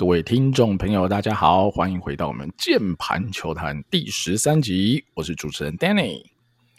[0.00, 5.04] 各位听众朋友，大家好，欢迎回到我们键盘球坛第十三集。
[5.12, 6.22] 我是主持人 Danny，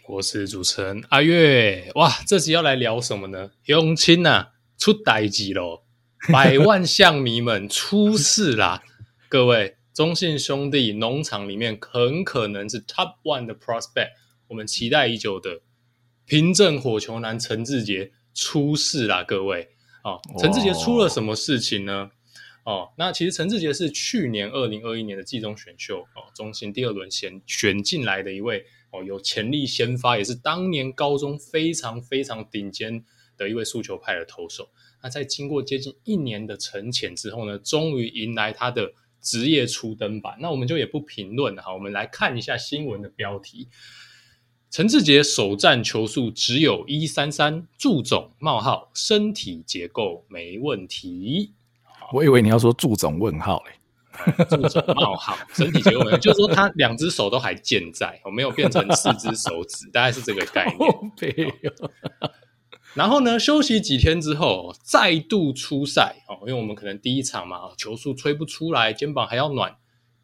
[0.08, 1.92] 我是主持人阿月。
[1.94, 3.52] 哇，这集要来聊什么呢？
[3.66, 4.48] 永清呐，
[4.80, 5.84] 出代志喽！
[6.34, 8.82] 百万象迷们出事啦！
[9.30, 14.14] 各位中信兄弟农场里面很可能是 Top One 的 Prospect，
[14.48, 15.62] 我们期待已久的
[16.26, 19.24] 平镇火球男陈志杰出事啦！
[19.24, 19.70] 各位
[20.02, 22.10] 啊，陈志杰出了什么事情呢？
[22.72, 33.04] 哦，那其实陈志杰是去年二零二一年的季中选秀哦，中心第二轮选选进来的一位哦，有潜力先发，也是当年高中非常非常顶尖
[33.36, 34.70] 的一位速球派的投手。
[35.04, 40.38] 那在经过接近一年的沉潜之后呢，终于迎来他的职业初登板。
[40.40, 43.68] 那我们就也不评论了哈，我们来看一下新闻的标题：
[44.70, 51.52] 陈志杰首战球速只有一三三，祝总冒号身体结构没问题。
[52.14, 61.54] 我以为你要说祝总问号嘞，祝总冒号身体结构没有，就是说他两只手都还健在，我没有变成四只手指，大概是这个概念。
[62.94, 69.78] 然后呢，休息几天之后再度出赛哦，因为我们可能第一场嘛，球速吹不出来，肩膀还要暖。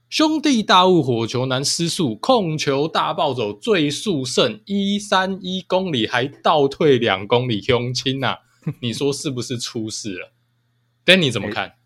[0.10, 8.40] 兄弟大雾火球男失速，控球大暴走，最速胜一三一公里，还倒退两公里，凶亲呐，
[8.82, 10.34] 你说是不是出事了
[11.06, 11.77] ？Danny 怎么看？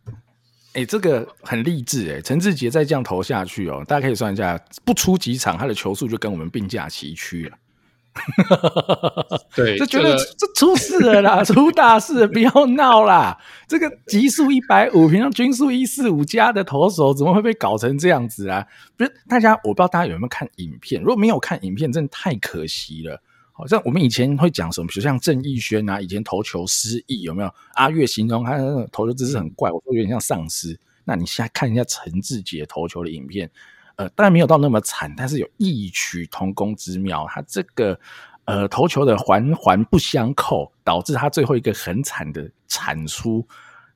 [0.74, 2.22] 哎、欸，这个很励志哎！
[2.22, 7.58] 陈志杰再这样投下去哦，大家可以算一下，不出几场，他的球速就跟我们并驾齐驱了。
[9.56, 13.38] 对，就觉得这出事了啦， 出大事了，不要闹啦！
[13.68, 18.66] 这个极速一百五，平常均速一四五加的投手，怎么会被搞成这样子啊？
[18.98, 23.22] 不是，大家我不知道大家有没有看影片，如果没有看影片，真的太可惜了。
[23.62, 27.54] 好像我们以前会讲什么，比如像郑义轩啊，以前投球失忆有没有？
[27.76, 28.58] 阿月形容他
[28.92, 30.76] 投球姿势很怪，我说有点像丧尸。
[31.04, 33.48] 那你现在看一下陈志杰投球的影片，
[33.98, 37.28] 呃，当然没有到那么惨，但是有异曲同工之妙。
[37.30, 38.00] 他这个
[38.46, 43.48] 呃投球的环环不相扣，导致他最后一个很惨的产出，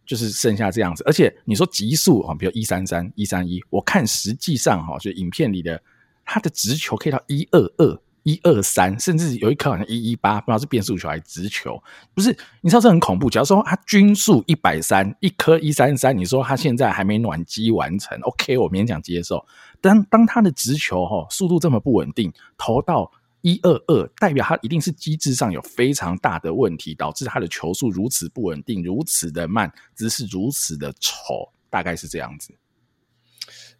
[0.05, 1.03] 就是剩下这样子。
[1.07, 5.81] 而且你说极速啊，比如一三三、一三一，我看实际上哈，就影片里的
[6.23, 7.99] 他的直球可以到一二二。
[8.25, 11.79] 一二三，甚至有一颗好像一一八，不知道是变速球还是直球，
[12.15, 12.35] 不是？
[12.61, 13.29] 你知道这很恐怖。
[13.29, 19.45] 假如说他均速一百三，一颗一三三，你说他现在还没暖机完成，OK，我勉强接受。
[19.79, 32.55] 但当他的直球哈速度这么不稳定，投到一二二，代表他一定是机制上有非常大的问题，导致他的球速如此不稳定，如此的慢，姿势如此的丑，大概是这样子。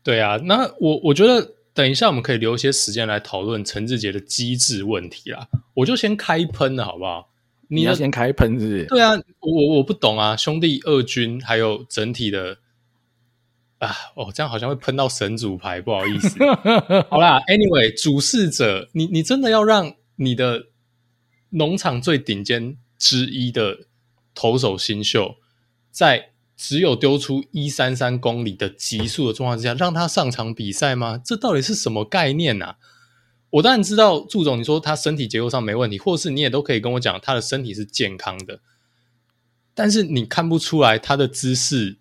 [0.04, 1.56] 对啊，那我我觉得。
[1.76, 5.50] 等一下，我们可以留一些时间来讨论陈志杰的机制问题啦。
[5.74, 7.30] 我就先开喷了，好不好？
[7.68, 8.86] 你要先开喷，是不是？
[8.86, 10.38] 对啊，我我不懂啊。
[10.38, 12.60] 兄弟二军还有整体的
[13.80, 16.40] 啊，哦，这样好像会喷到神主牌，不好意思。
[17.12, 20.68] 好啦，Anyway，主事者，你你真的要让你的
[21.50, 23.80] 农场最顶尖之一的
[24.34, 25.36] 投手新秀
[25.92, 26.30] 在？
[26.58, 31.22] 只有丢出一三三公里的极速的状况之下，让他上场比赛吗？
[31.24, 32.78] 这到底是什么概念啊？
[33.50, 38.62] 我当然知道，祝总你说他身体结构上没问题，或是你也都可以跟我讲他的身体是健康的，
[39.74, 41.98] 但是你看不出来他的姿势。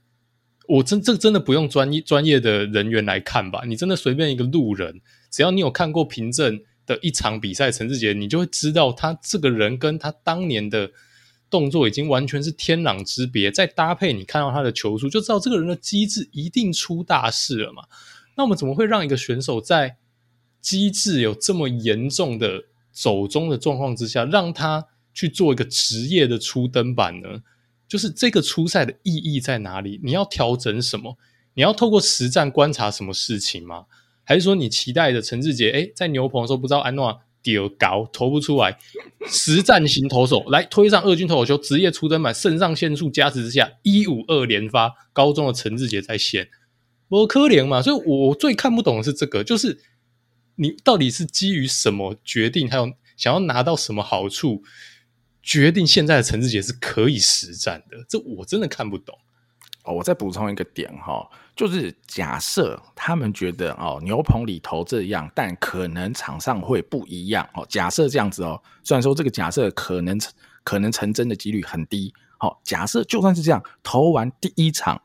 [0.66, 3.64] 我真这真的不用专业专业的人员来看吧？
[3.66, 5.00] 你真的随便一个路人，
[5.30, 10.92] 只要你有看过凭证的一场比赛，陈志杰，你就会知道他这个人跟他当年的。
[11.54, 17.84] 动作已经完全是天壤之别，再搭配你看到他的球速，就知道这个人的机制一定出大事了嘛。
[18.36, 19.98] 那我们怎么会让一个选手在
[20.60, 27.44] 机制有这么严重的走钟的状况之下，让他去做一个职业的初登板呢？
[27.86, 30.00] 就是这个初赛的意义在哪里？
[30.02, 31.16] 你要调整什么？
[31.54, 33.84] 你要透过实战观察什么事情吗？
[34.24, 35.70] 还是说你期待的陈志杰？
[35.70, 38.78] 诶，在牛棚的时候不知道安诺丢高投不出来，
[39.28, 46.48] 实战型投手来推上二军投手球，职业出征版，肾上腺素加持之下，一五二连发，高中的陈志杰在线，
[47.08, 49.78] 我可怜嘛，所以我最看不懂的是这个，就是
[50.56, 54.62] 你到底是基于什么决定，还有想要拿到什么好处，
[55.42, 59.18] 决定现在的陈志杰是可以实战的，这我真的看不懂。
[59.84, 67.66] 哦，我再补充一个点哈，就是假设他们觉得哦牛棚里投这样，但可能场上会不一样哦。
[67.68, 70.18] 假设这样子哦，虽然说这个假设可能
[70.64, 72.14] 可能成真的几率很低。
[72.38, 74.98] 好，假设就算是这样，投完第一场，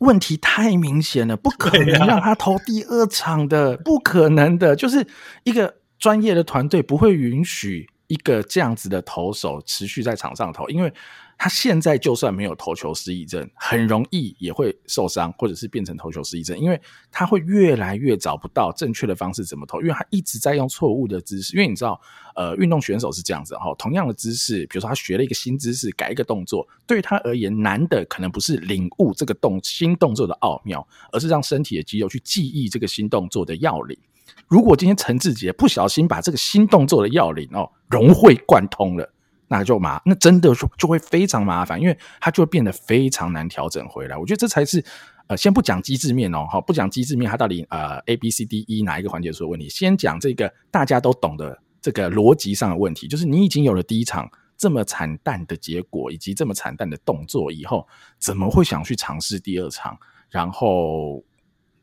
[0.00, 5.06] 问题太明显了，不可能让他投第二场的，不可能的，就是
[5.44, 10.92] 一个专业的团队不会允许一个这样子的投手持续在场上投，因为。
[11.38, 16.80] 他现在就算没有投球失忆症，很容易也会受伤，或者是变成投球失忆症，因为
[17.10, 21.56] 他会越来越找不到正确的方式怎么投，因为他一直在用错误的姿势。
[21.56, 22.00] 因为你知道，
[22.36, 33.98] 呃，运动选手是这样子哈，同样的姿势，比如说他学了一个新姿势，改一个动作，对他而言难的可能不是领悟这个动新动作的奥妙，而是让身体的肌肉去记忆这个新动作的要领。
[34.46, 39.12] 如果今天陈志杰不小心把这个新动作的要领哦融会贯通了。
[39.58, 44.16] 那就麻，那真的就就会非常麻烦，因为它就会变得非常难调整回来。
[44.16, 44.82] 我觉得这才是，
[45.26, 49.68] 呃，先不讲机制面哦，好，不讲机制面，它到底呃 A B C D E 哪一个环节出了问题？
[49.68, 54.26] 先讲这个大家都懂的这个逻辑上的问题，就是你已经有了第一场
[54.56, 57.86] 这么惨淡的结果，以及这么惨淡的动作以后，
[58.18, 59.96] 怎么会想去尝试第二场？
[60.30, 61.22] 然后。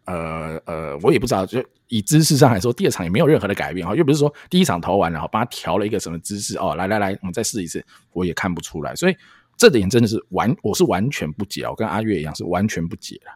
[0.06, 7.84] 呃呃，我也不知道，就以姿势上来说，第二场也没有任何的改变哈，又不是说第一场投完然后帮他调了一个什么姿势哦，来来来，我们再试一次，
[8.14, 9.16] 我也看不出来，所以
[9.58, 13.32] 这点真的是完，我是完全不解，我跟阿月一样是完全不解的。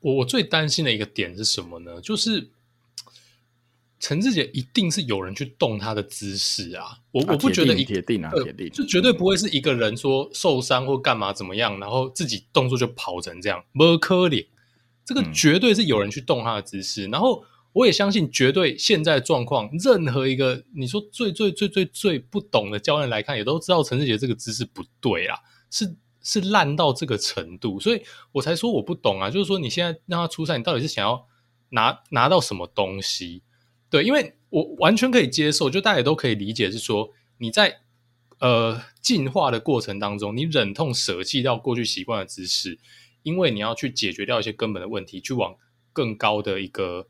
[0.00, 2.00] 我我最担心的一个点是什么呢？
[2.02, 2.50] 就是
[3.98, 14.44] 陈志杰一定是有人去动他的姿势啊，我我不觉得一铁定啊，铁定，就绝对不会是一个人说受伤或干嘛怎么样，然后自己动作就跑成这样，没可脸。
[15.06, 25.38] 这个绝对是有人去动他的姿势，嗯、然后我也相信，绝对现在状况，任何一个你说最最最最最不懂的教练来看，也都知道陈世杰这个姿势不对啦，
[25.70, 29.28] 是是烂到这个程度，所以我才说我不懂啊。
[29.28, 31.26] 就是说你现在让他出赛，你到底是想要
[31.70, 33.42] 拿拿到什么东西？
[33.90, 37.80] 对，因为我完全可以接受，就大家也都可以理解，是说你在
[38.38, 42.78] 呃进化的过程当中，你忍痛舍弃掉过去习惯的姿势。
[43.24, 45.56] 因为你要去解决掉一些根本的问题，去往
[45.94, 47.08] 更高的一个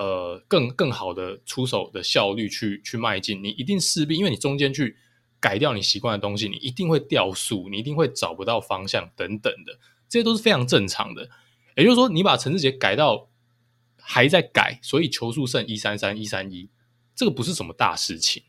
[0.00, 4.96] 呃更更好的出手的效率去去迈进，你一定势必因为你中间去
[5.38, 11.28] 改掉你习惯的东西，你一定会掉速，你一定会找不到方向等等的，这些都是非常正常的。
[11.76, 13.28] 也就是说，你把陈志杰改到
[13.98, 16.70] 还在改，所以球速剩一三三一三一，
[17.14, 18.44] 这个不是什么大事情。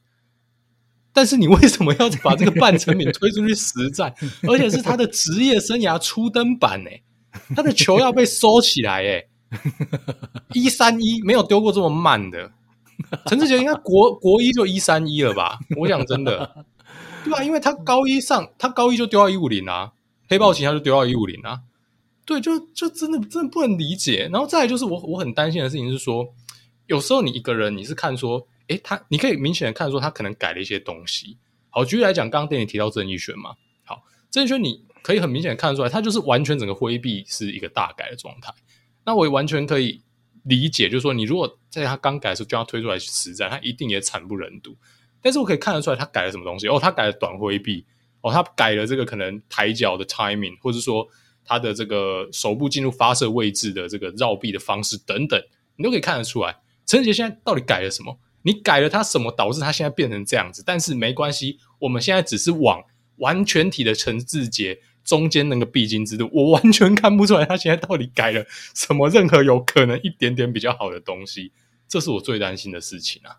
[1.11, 4.13] 但是你为什么要把这个半成品推出去实战？
[4.43, 6.89] 而且是他的职业生涯初登板呢？
[7.53, 9.27] 他的球要被收起来诶，
[10.53, 12.51] 一三一没有丢过这么慢的。
[13.27, 15.59] 陈志杰应该国国一就一三一了吧？
[15.77, 16.65] 我想真的，
[17.23, 19.91] 对啊，因为他高一上，他高一就丢到一五零啊，
[20.29, 21.61] 黑豹旗他就丢到一五零啊。
[22.25, 24.29] 对，就就真的真的不能理解。
[24.31, 26.27] 然后再来就是我我很担心的事情是说，
[26.87, 28.47] 有时候你一个人你是看说。
[28.67, 31.37] 诶，他你可以明显的看出他可能改了一些东西。
[31.69, 33.53] 好，举例来讲，刚刚电影提到郑义轩嘛，
[33.83, 38.53] 好，郑义轩你可以很明显的看出来，他就是完全整个挥臂是一个大改的状态。
[39.05, 40.01] 那我也完全可以
[40.43, 44.75] 理解，就是说你如果在他刚改的时候就要推出来实战，他一定也惨不忍睹。
[45.21, 46.67] 但是我可以看得出来，他改了什么东西？
[46.67, 47.85] 哦，他改了短挥臂，
[48.21, 51.07] 哦，他改了这个可能抬脚的 timing，或者说
[51.45, 55.39] 他的这个手部进入发射位置的这个绕臂的方式等等，
[55.75, 56.57] 你都可以看得出来。
[56.85, 58.19] 陈杰现在到底改了什么？
[58.43, 60.63] 你改了他什么，导致他现在变成这样子？
[60.65, 62.83] 但是没关系，我们现在只是往
[63.17, 68.45] 完全体的陈志杰中间那个必经之路，我完全看不出来他现在到底改了
[68.75, 71.51] 什么，任何有可能一点点比较好的东西，
[71.87, 73.37] 这是我最担心的事情啊。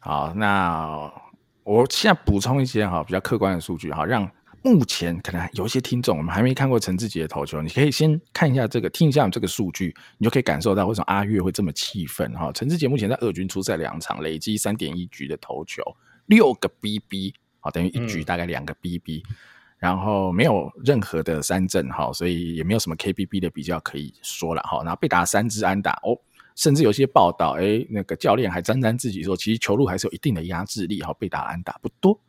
[0.00, 1.12] 好，那
[1.64, 4.30] 我现在补充一些哈比较客观的数据哈，让。
[4.62, 12.52] 目前可能有一些听众，我们还没看过陈志杰的投球，你可以先看一下这个，听一下这个数据，你就可以感受到为什么阿月会这么气愤哈。
[12.52, 15.82] 陈志杰目前在二军出赛两场，累积三点一局的投球，
[16.26, 19.22] 六个 BB，好，等于一局大概两个 BB，
[19.80, 24.80] 然后没有任何的三振哈，所以也没有什么 KBB 的比较可以说了哈。
[24.84, 26.14] 然后被打三支安打哦，
[26.54, 32.20] 甚至有些报道，诶，那个教练还沾沾自喜说，其实球路还是有一定的压制力哈，被打安打不多，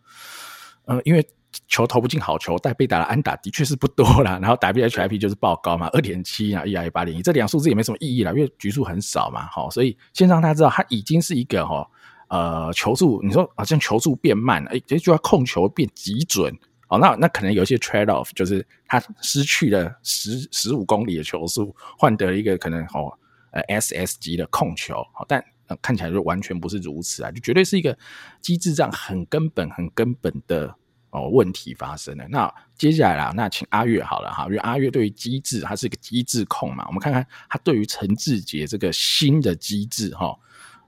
[0.85, 1.23] 嗯，因为。
[1.67, 4.39] 球投不进好球，但被打的安打的确是不多啦。
[4.41, 9.45] 然后 WHIP 就是爆高嘛，二点七啊，ERA 八点一，这两数字也没什么意义啦，因为局数很少嘛。
[9.47, 11.85] 好，所以先让大家知道，他已经是一个哈
[12.29, 16.57] 呃球速，你说好像球速变慢了，哎，这就要控球变极准。
[16.91, 23.17] 好，那那可能有一些 trade off，就是他失去了十十五公里的球速，换得一个可能哦
[23.51, 24.95] 呃 SS 级的控球。
[25.13, 25.41] 好，但、
[25.81, 27.97] 看起来就完全不是如此啊，就绝对是一个
[28.41, 30.75] 机制上很根本、很根本的。
[31.11, 32.25] 哦，问题发生了。
[32.29, 36.85] 那接下来啦，那请阿月好了哈，因为阿月对于机制，他是一个机制控嘛。
[36.87, 40.33] 我们看看他对于陈志杰这个新的机制哈，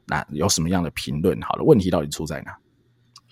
[0.05, 1.37] 那有什么样的评论？
[1.41, 2.57] 好了，问题到底出在哪？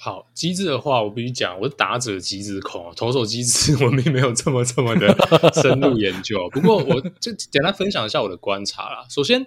[0.03, 5.15] 好，机制的话，我必须讲，我是打者机制控，投手机制 我并没有这么这么的
[5.61, 6.49] 深入研究。
[6.51, 9.05] 不过，我就简单分享一下我的观察啦。
[9.11, 9.45] 首先，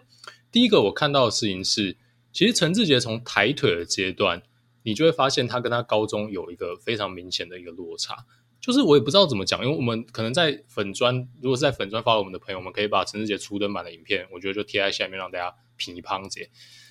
[0.53, 1.97] 第一个我看到的事情是，
[2.33, 4.43] 其实陈志杰从抬腿的阶段。
[4.87, 8.27] 你就会发现他跟他高中有一个非常明显的一个落差，
[8.61, 16.51] 就是我也不知道怎么讲，因为我们可能在粉专，如果是在粉专发给我们的朋友，我们可以把陈志杰初登版的影片，我觉得就贴在下面让大家评一评解。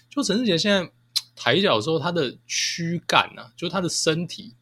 [0.09, 0.91] 就陈志杰现在
[1.35, 4.53] 抬脚的时候，他的躯干啊，就是他的身体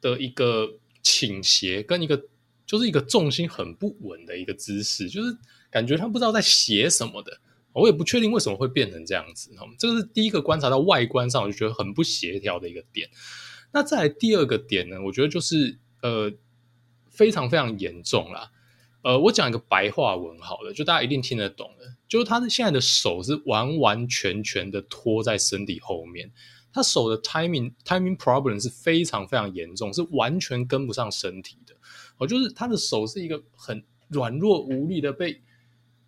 [0.00, 0.68] 的一个
[1.02, 2.22] 倾斜跟一个
[2.66, 5.36] 就是一个重心很不稳的一个姿势，就是
[5.70, 7.40] 感觉他不知道在斜什么的。
[7.72, 13.08] 我也不确定为什么会变成这样子，这个是第一个观察到外观上我就觉得很不协调的一个点。
[13.72, 16.30] 那再来第二个点呢，我觉得就是呃
[17.08, 18.50] 非常非常严重啦。
[19.02, 26.30] 呃，我讲一个白话文好了，就大家一定听得懂的，就是他的现在的手是完完全全的拖在身体后面，
[26.72, 31.74] 他手的 timing timing problem 是非常非常严重，是完全跟不上身体的。
[32.18, 35.40] 哦，就是他的手是一个很软弱无力的被。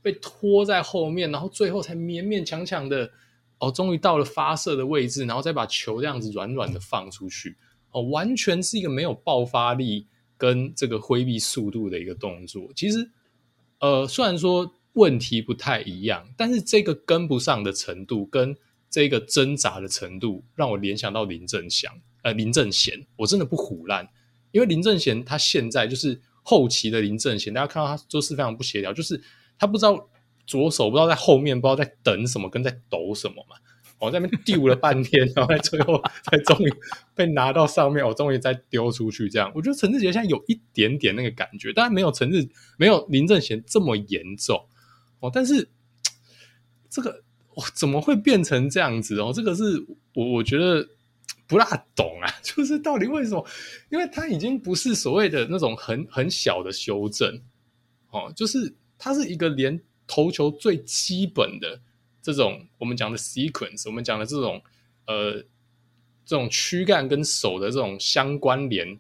[0.05, 3.11] 被拖在后面，然后最后才勉勉强强的
[3.59, 7.57] 哦，终于到了发射的位置，然后再把球这样子软软的放出去
[7.91, 12.71] 哦，完全是一个没有爆发力跟这个挥臂速度的一个动作。
[12.75, 13.11] 其实，
[13.81, 18.57] 呃，虽然说问题不太一样，但是这个跟不上的程度跟
[18.89, 24.09] 这个挣扎的程度，让我联想到林正祥，呃，林正贤，我真的不唬烂，
[24.53, 29.23] 因为林正贤他现在就是后期的林正贤，大家看到他做事非常不协调，就是。
[29.57, 30.11] 他不知道
[30.49, 33.55] 左手不知道在后面不知道在等什么跟在抖什么嘛，
[34.05, 36.73] 我在那边丢了半天，然后在最后才终于
[37.15, 39.29] 被拿到上面，我终于再丢出去。
[39.29, 44.67] 这样，我觉得陈志杰现在有一点点那个感觉，当然没有陈志没有林正贤这么严重
[45.21, 45.31] 哦。
[45.33, 45.69] 但是
[46.89, 47.23] 这个
[47.55, 49.33] 哇，怎么会变成这样子哦？
[49.35, 49.85] 这个是
[50.15, 50.87] 我我觉得
[51.47, 53.47] 不大懂啊， 就是到底为什么？
[53.91, 57.41] 因为他已经不是所谓的那种很很小的修正
[58.11, 58.75] 哦，就是。
[58.97, 61.81] 他是一个连投球最基本的
[62.25, 64.63] 这种我们讲的 sequence，我们讲的这种
[65.07, 65.35] 呃
[66.25, 68.99] 这种躯干跟手的这种相关联，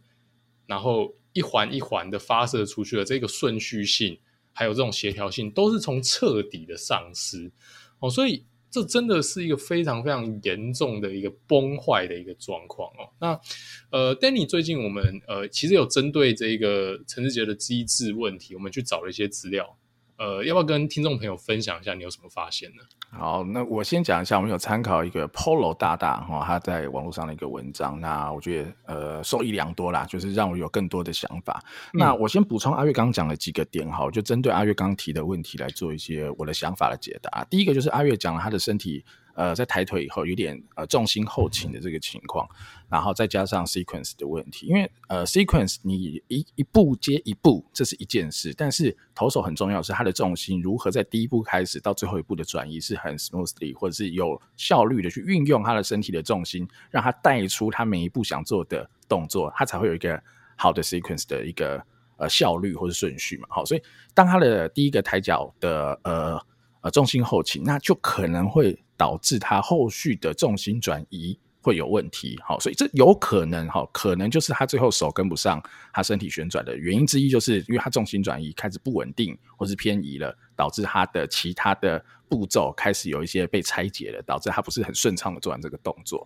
[0.66, 4.18] 然后一环一环的发射出去的这个顺序性，
[4.52, 7.50] 还有这种协调性，都是从彻底的丧失
[7.98, 13.08] 哦，所以这真的是一个非常非常严重的一个崩坏的一个状况哦。
[13.18, 13.40] 那
[13.88, 19.78] 呃，Danny 最近我们呃其实有针对这个陈志杰的机制问题，我们去找了一些资料。
[20.16, 22.82] 呃，要不要跟听众朋友分享一下你有什么发现呢？
[23.10, 31.62] 好，那我先讲一下，我们有参考一个 Polo 大大哈、哦，他在网络上的一个文章，那我觉得呃受益良多啦，就是让我有更多的想法。
[31.92, 37.44] 嗯、那我先补充阿月刚刚讲的几个点哈，就针对阿月刚提的问题来做一些我的想法的解答。
[37.50, 39.04] 第一个就是阿月讲了他的身体。
[39.34, 42.48] 呃，在抬腿以后有点呃重心后倾的这个情况，
[42.88, 60.22] 然后再加上 sequence 的问题，因为呃 sequence 你一一步接一步，这是一件事，但是投手很重要是他的重心如何在第一步开始到最后一步的转移是很 smoothly 或者是有效率的去运用他的身体的重心，让他带出他每一步想做的动作，他才会有一个
[60.56, 61.84] 好的 sequence 的一个
[62.18, 63.48] 呃效率或者顺序嘛。
[63.50, 63.82] 好，所以
[64.14, 66.40] 当他的第一个抬脚的呃
[66.84, 68.78] 呃重心后倾，那就可能会。
[68.96, 75.60] 导致他后续的重心转移会有问题，好，所以这有可能哈，可能就是他最后手跟不上
[75.92, 86.24] 他身体旋转的原因之一，就是因为他重心转移开始不稳定或是偏移了，导致他的其他的步骤开始有一些被拆解了，导致他不是很顺畅的做完这个动作。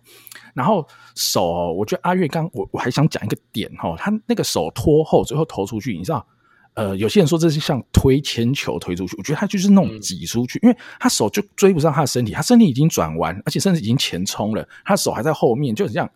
[0.53, 6.23] 然后手，我觉得阿月刚我我还想讲一个点哈，他那个手拖后最后投出去，你知道？
[6.79, 16.09] 呃，有些人说这是像推铅球推出去，我觉得他就是那种挤出去，嗯、因为他手就追不上他的身体，他身体已经转弯，而且甚至已经前冲了，他手还在后面，就很像，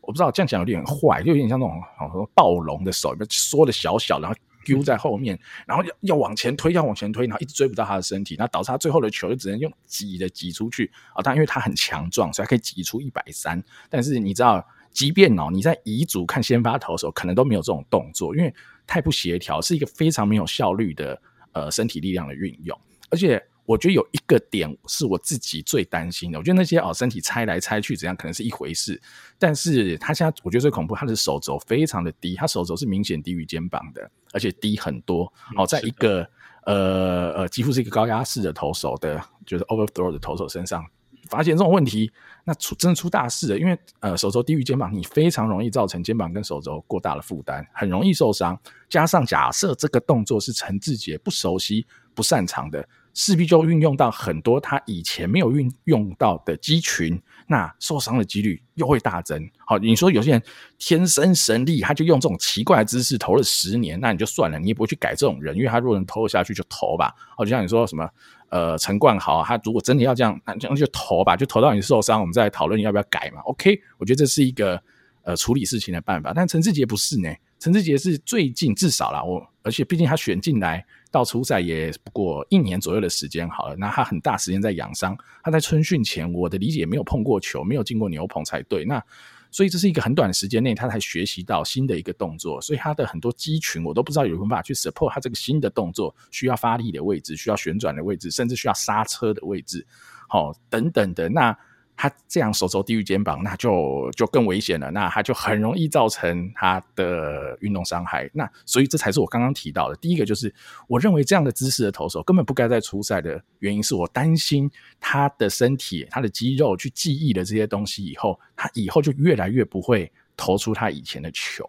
[0.00, 4.34] 我不知道这样讲有点坏，就有点像那种好像暴龙的手，缩的小小，然后
[4.64, 11.20] 丢在后面，然后要要往前推，要往前推，然后一直追不到他的身体，然后导致他最后的球就只能用挤的挤出去啊。
[11.22, 13.62] 但因为他很强壮，所以他可以挤出一百三。
[13.90, 18.54] 但是你知道，即便哦你在乙组看先发投手，可能都没有这种动作，因为。
[18.88, 22.76] 太不协调，是一个非常没有效率的呃身体力量的运用。
[23.10, 26.38] 而且我觉得有一个点是我自己最担心的。
[26.38, 29.00] 我觉得那些哦身体拆来拆去怎样可能是一回事，
[29.38, 35.30] 但是他现在我觉得最恐怖，他的手肘非常的低，他手肘是明显低于肩膀的，而且低很多。
[35.56, 36.26] 哦，在一个
[36.64, 40.82] 呃呃几乎是一个高压式的投手的，就是 overthrow 的投手身上。
[41.28, 42.10] 发现这种问题，
[42.44, 43.58] 那出真的出大事了。
[43.58, 48.58] 因为呃，手肘低于肩膀，你非常容易造成肩膀跟手肘过大的负担，很容易受伤。
[48.88, 52.88] 加上假设这个动作是陈志杰不熟悉、不擅长的。
[53.14, 59.50] 势必就运用到很多他以前没有运用到的肌群，那受伤的几率又会大增。
[59.66, 60.42] 好，你说有些人
[60.78, 67.12] 天生神力，他就用这种奇怪的姿势投了十年，那你就算了，你也不会去改这种人，因为他如果能投下去就投吧。
[67.36, 68.08] 好，就像你说什么
[68.50, 73.40] 呃陈冠豪，他如果真的要这样，那这样就投吧，就投到你受伤，我们再讨论要不要改嘛。
[73.42, 74.82] OK，我觉得这是一个
[75.22, 76.32] 呃处理事情的办法。
[76.34, 88.84] 但陈志杰不是呢，陈志杰是最近至少啦，我而且毕竟他选进来到出赛也不过一年左右的时间好了，那他很大时间在养伤，他在春训前我的理解没有碰过球，没有进过牛棚才对。
[88.84, 89.02] 那
[89.50, 99.86] 所以这是一个很短的时间内他才学习到新的一个动作，所以他的很多肌群我都不知道有没有办法去 support 他这个新的动作需要发力的位置，需要旋转的位置，甚至需要刹车的位置，
[100.28, 101.56] 好等等的那。
[102.00, 104.88] 他这样手肘低于肩膀，那就就更危险了。
[104.92, 108.30] 那他就很容易造成他的运动伤害。
[108.32, 110.54] 那所以这才是我刚刚提到的第一个，就是
[110.86, 121.64] 我认为这样的姿势的投手根本不该在出赛的原因，是我担心他的身体、他的肌肉去记忆了这些东西以后，他以后就越来越不会投出他以前的球。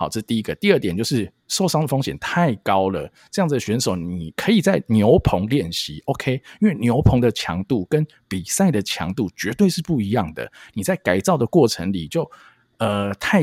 [0.00, 0.54] 好，这第一个。
[0.54, 3.06] 第二点就是受伤的风险太高了。
[3.30, 6.40] 这样子的选手，你可以在牛棚练习，OK？
[6.62, 10.50] 因为牛棚的强度跟比赛的强度绝对是不一样的。
[10.72, 12.30] 你在改造的过程里就，就
[12.78, 13.42] 呃太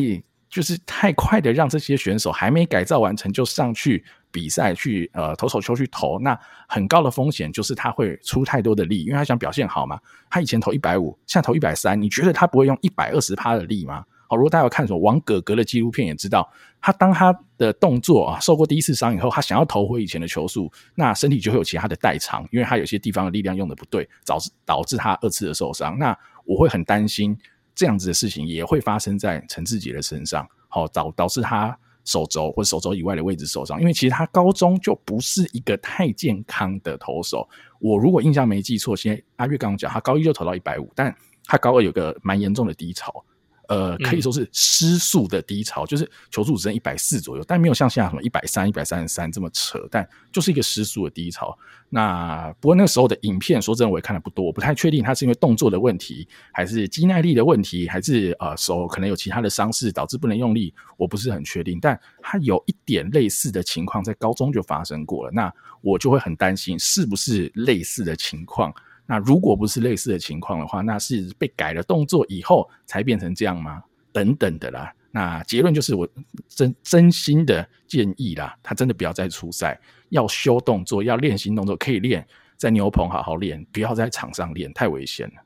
[0.50, 6.36] 就是太快的让这些选手还没改造完成就上去比赛去呃投手球去投，那
[6.68, 10.00] 很高的风险就是他会出太多的力，因为他想表现好嘛。
[10.28, 14.04] 他以前投一百五，现在投一百三，你觉得他不会用一百二十趴的力吗？
[14.28, 16.50] 好，如果大家有看什么王哥哥的纪录片，也知道
[16.82, 25.98] 他当他的动作啊受过第一次伤以后，他想要投回以前的球速，那身体就会有其他的代偿，因为他有些地方的力量用的不对，导致导致他二次的受伤。
[25.98, 27.38] 那我会很担心
[27.74, 33.80] 这样子的事情也会发生在陈志杰的身上，好导导致他手肘或手肘以外的位置受伤。
[33.80, 37.48] 因为其实他高中就不是一个太健康的投手，
[37.80, 41.16] 我如果印象没记错，现在阿月刚刚讲他高一就投到一百五，但
[41.46, 43.24] 他高二有个蛮严重的低潮。
[43.68, 51.58] 呃，可以说是失速的低潮，嗯、就是球速只剩一百四左右，但没有像现在什么一百三、一百三十三这么扯，但就是一个失速的低潮。
[51.90, 61.80] 那不过那个时候的影片，说真的我也看的不多，我不太确定他是因为动作的问题，还是肌耐力的问题，还是呃手可能有其他的伤势导致不能用力，我不是很确定。
[61.80, 68.74] 但他有一点类似的情况在高中就发生过了，那我就会很担心是不是类似的情况。
[69.10, 73.82] 那如果不是类似的情况的话，那是被改了动作以后才变成这样吗？
[74.12, 74.94] 等等的啦。
[75.12, 76.08] 那结论就是我
[76.50, 79.80] 真真心的建议啦，他真的不要再出赛，
[80.10, 82.28] 要修动作，要练新动作，可以练
[82.58, 85.42] 在牛棚好好练，不要在场上练，太危险了。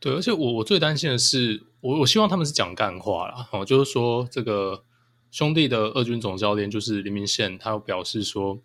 [0.00, 4.82] 对，而且我我最担心的是，我我希望他们是讲干话啦，哦，就是说这个
[5.30, 8.58] 兄弟的二军总教练就是林明宪，他有表示说。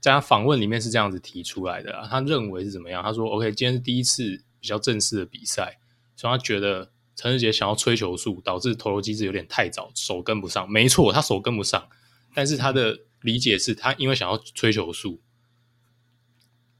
[0.00, 3.02] 在他访问里面是这样子提出来的啊，他认为是怎么样？
[3.02, 5.76] 他说：“OK，今天是第一次比较正式的比赛，
[6.14, 10.70] 所以他觉得陈世杰想要吹球速，导致投球机制有点太早，手跟不上。
[10.70, 11.88] 没错，他手跟不上，
[12.32, 15.20] 但是他的理解是他因为想要吹球速，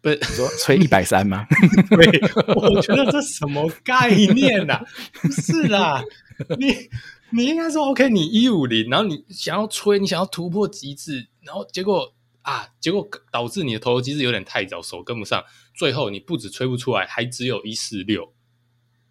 [0.00, 1.44] 不是你说吹一百三吗？
[1.90, 2.20] 对，
[2.54, 4.84] 我觉得这什么概念啊？
[5.20, 6.04] 不是啦，
[6.56, 6.72] 你
[7.30, 12.68] 你应该说 OK，你一五零，然后你想要吹，你想要突破极致，然后结果。”啊！
[12.80, 18.32] 结果导致你的投球机制有点太早，手跟不上，最后你不止吹不出来，还只有一四六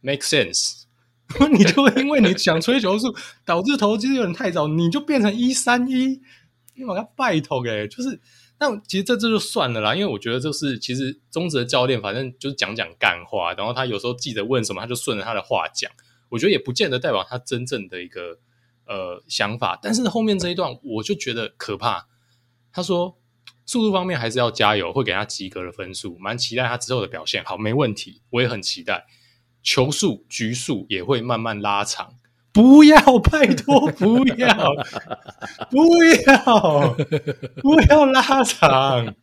[0.02, 0.84] ，make sense？
[1.52, 3.13] 你就因为你想吹球速，
[3.46, 6.22] 导致投球机制有点太早，你就变成一三一，
[6.76, 8.20] 你把它拜托诶，就是，
[8.60, 15.92] 那其实这这就算了啦，因为我觉得就是其实中职的教练反正就是讲讲干话，然后他有时候记者问什么，他就顺着他的话讲，
[16.30, 18.40] 我觉得也不见得代表他真正的一个
[18.86, 22.08] 呃想法，但是后面这一段我就觉得可怕，
[22.78, 23.18] 他说。
[23.70, 27.44] 速度方面还是要加油，会给他及格的分数，蛮期待他之后的表现。
[27.44, 29.06] 好，没问题，我也很期待。
[29.62, 32.13] 球速、局数也会慢慢拉长。
[32.54, 34.74] 不要，拜托，不要，
[35.70, 36.96] 不要，
[37.62, 39.13] 不要拉长。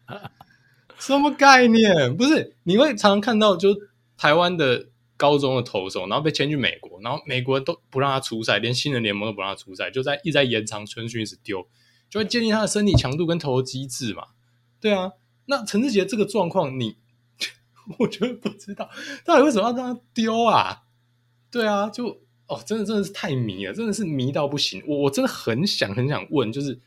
[0.99, 2.15] 什么概念？
[2.15, 3.75] 不是，你会常看到，就
[4.19, 11.67] 台湾的高中的投手，然后被签去美国，然后美国都不让他出赛，连新人联盟都不让他出赛，就在一直在延长春训，一直丢，
[12.15, 14.29] 就会建立他的身体强度跟投机制嘛。
[14.81, 15.15] 对啊，
[15.47, 16.97] 那陈志杰这个状况，你
[17.99, 18.89] 我觉得不知道
[19.25, 20.85] 到底为什么要让他丢啊？
[21.51, 24.81] 对啊，就哦，真的真的是太迷了，真的是迷到不行。
[24.87, 26.81] 我我真的很想很想问，就是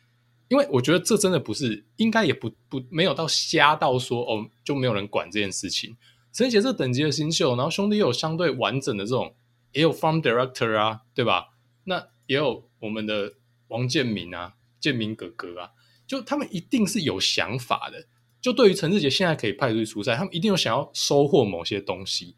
[0.48, 5.98] 因为我觉得这真的不是，应该也不不没有到瞎到说哦，就没有人管这件事情。
[6.32, 9.36] 陈志杰这等级的新秀，然后兄弟又有相对完整的这种，
[9.74, 11.50] 也有 farm director 啊，对吧？
[11.84, 13.34] 那也有我们的
[13.68, 15.70] 王建民啊，建民哥哥啊。
[16.06, 18.08] 就他们一定是有想法的，
[18.40, 22.38] 就对于陈志杰现在可以派出去出赛，他们一定有想要收获某些东西。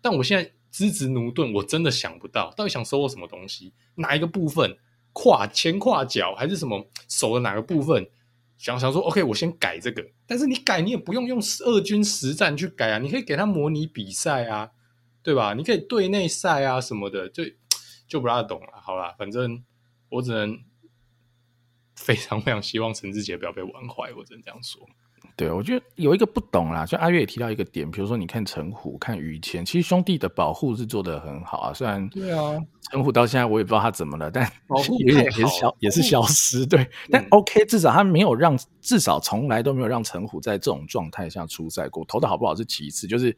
[0.00, 4.78] 但我现在资质奴钝，我真的想不到到底想收获什么东西，哪一个部分，
[5.12, 8.08] 胯前胯脚还是什么手的哪个部分？
[8.56, 10.04] 想想说，OK，我先改这个。
[10.24, 14.70] 但是你改，你也不用用二军实战去改啊，你可以给他模拟比赛啊，
[15.24, 15.54] 对吧？
[15.54, 17.42] 你可以队内赛啊什么的，就
[18.06, 18.80] 就不大懂了。
[18.80, 19.64] 好啦，反正
[20.10, 20.56] 我只能。
[21.98, 24.80] 非常非常希望陈志杰不要被玩坏，我只能这样说。
[25.36, 31.72] 对，我觉得有一个不懂啦，就阿月也提到一个点，比如说你看陈虎、看于谦，其实兄弟的保护是做得很好啊。
[31.72, 32.58] 虽然对啊，
[32.90, 36.66] 陈虎到现在我也不知道他怎么了，但保护 也也是消也是消失。
[36.66, 42.04] 对，嗯、 但 OK，至少他没有让，至少从来都没有让陈虎在这种状态下出赛过。
[42.06, 43.36] 投的好不好是其次，就是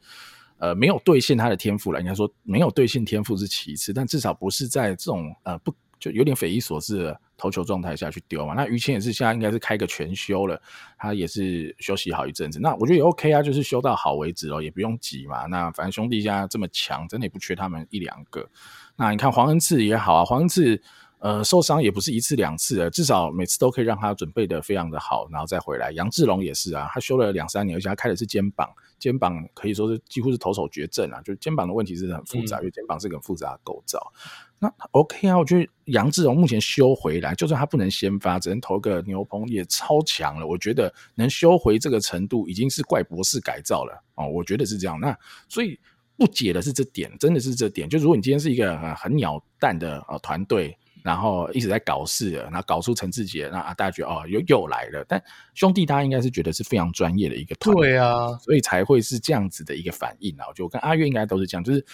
[0.57, 1.99] 呃没有兑现他的天赋了。
[1.99, 5.73] 应该说没有兑现天赋是其次，但至少不是在这种呃不。
[5.99, 10.61] 就有点匪夷所思的投球状态下去丢嘛，那于谦也是现在应该是开个全休了，
[10.95, 15.47] 他也是休息好一阵子，那我觉得也 OK 啊，就是休到好为止哦，也不用急嘛。
[15.47, 18.47] 那反正兄弟家这么强，真的也不缺他们一两个。
[18.95, 20.79] 那你看黄恩赐也好啊，黄恩赐
[21.21, 25.91] 呃受伤也不是一次两次了，至少每次都可以让他准备的非常的好，然后再回来。
[25.91, 34.11] 杨志龙也是啊，他休了两三年，而且他开的是肩膀，肩膀可以说是几乎是投手绝症啊，就肩膀的问题是很复杂，嗯、因为肩膀是个很复杂的构造。
[34.57, 40.47] 那 OK 啊，我觉得杨志荣目前修回来，就算他不能先发，只能投个牛棚也超强了。
[40.47, 44.27] 我觉得能修回这个程度，已经是怪博士改造了哦。
[44.27, 44.99] 我觉得是这样。
[44.99, 45.15] 那
[45.47, 45.79] 所以
[46.17, 47.87] 不解的是这点，真的是这点。
[47.87, 50.75] 就如果你今天是一个很鸟蛋的呃团队。
[51.03, 55.03] 然后一直在搞事了，然后搞出陈志杰，那大家觉得哦，又又来了。
[55.07, 55.21] 但
[55.53, 60.45] 兄弟，大家应该是觉得是非常专业的一个团队，对啊，所以才会是这样子的一个反应啊。
[60.47, 61.85] 我觉得我跟阿月应该都是这样，就是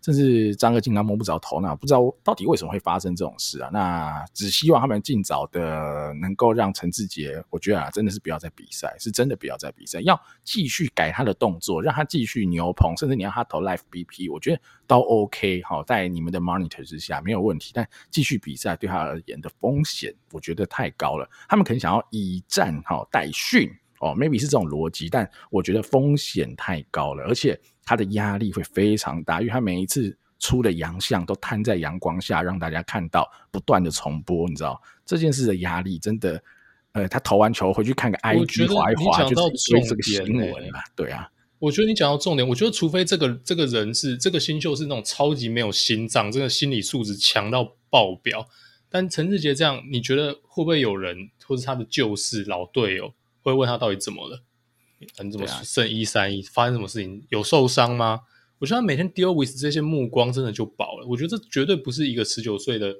[0.00, 3.70] 真是张个金刚摸不着头脑，不知道到底为什么会发生这种事啊。
[3.72, 18.54] 那只希望他们尽早的能够让陈志杰，我觉得啊，真的是不要再比赛，是真的不要再比赛，要继续改他的动作，让他继续牛棚，甚至你让他投 life BP，我觉得都 OK 好，在你们的 monitor 之下没有问题，但继续比。
[18.56, 21.28] 赛对他而言的风险，我觉得太高了。
[21.48, 23.68] 他们可能想要以战哈代训
[23.98, 36.42] 哦，maybe 是这种逻辑，但我觉得风险太高了，而且他的压力会非常大，因为他每一次出的洋相都摊在阳光下，让大家看到，不断的重播，你知道这件事的压力真的，
[36.92, 39.34] 呃，他投完球回去看个 IG 滑一滑，就是
[39.70, 41.28] 追这个新闻了，对啊。
[41.64, 48.48] 我觉得你讲到重点，我觉得除非这个这个人是这个新秀是那种超级没有心脏，这个心理素质强到爆表。
[48.90, 54.42] 但陈志杰这样，你觉得会不会有人或是他的旧事老队友会问他到底怎么了？
[55.22, 56.42] 你怎么剩一三一？
[56.42, 57.26] 发生什么事情？
[57.30, 58.20] 有受伤吗？
[58.58, 61.06] 我觉得他每天 deal with 这些目光真的就饱了。
[61.06, 62.94] 我觉得这绝对不是一个十九岁的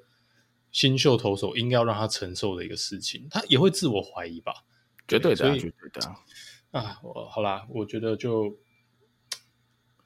[0.72, 3.26] 新秀投手应该要让他承受的一个事情。
[3.30, 4.64] 他也会自我怀疑吧？
[5.06, 6.06] 绝对的，绝对的。
[6.06, 6.16] 啊，
[7.02, 8.52] 我好啦，我觉得就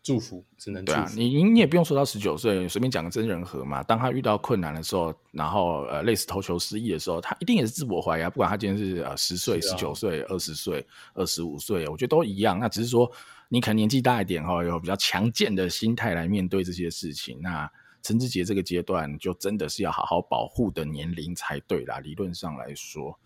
[0.03, 0.85] 祝福，只能。
[0.85, 3.83] 对啊，你你也不用说到十九岁，随便讲个真人和嘛。
[3.83, 8.29] 当他遇到困难的时候，然后呃类似投球失意的时候，他一定也是自我怀疑啊。
[8.29, 12.59] 不管他今天是呃十岁、十九岁、二十岁、二十五岁，我觉得都一样。
[12.59, 13.11] 那只是说
[13.49, 17.41] 你可能年纪大一点哈，有比较强健的心态来面对这些事情。
[17.41, 17.71] 那
[18.03, 21.99] 陈志杰这个阶段就真的是要好好保护的年龄才对啦。
[22.01, 23.19] 理论上来说。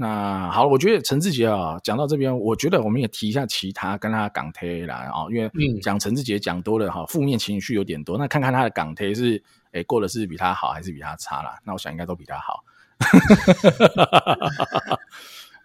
[0.00, 8.16] 那好，我觉得陈志杰啊，讲到这边，我觉得我们也提一下其他跟他港推啦啊，因为讲陈志杰讲多了哈，负面情绪有点多。
[8.16, 11.58] 那看看他的港推是，诶过的是比他好还是比他差啦？
[11.64, 12.62] 那我想应该都比他好。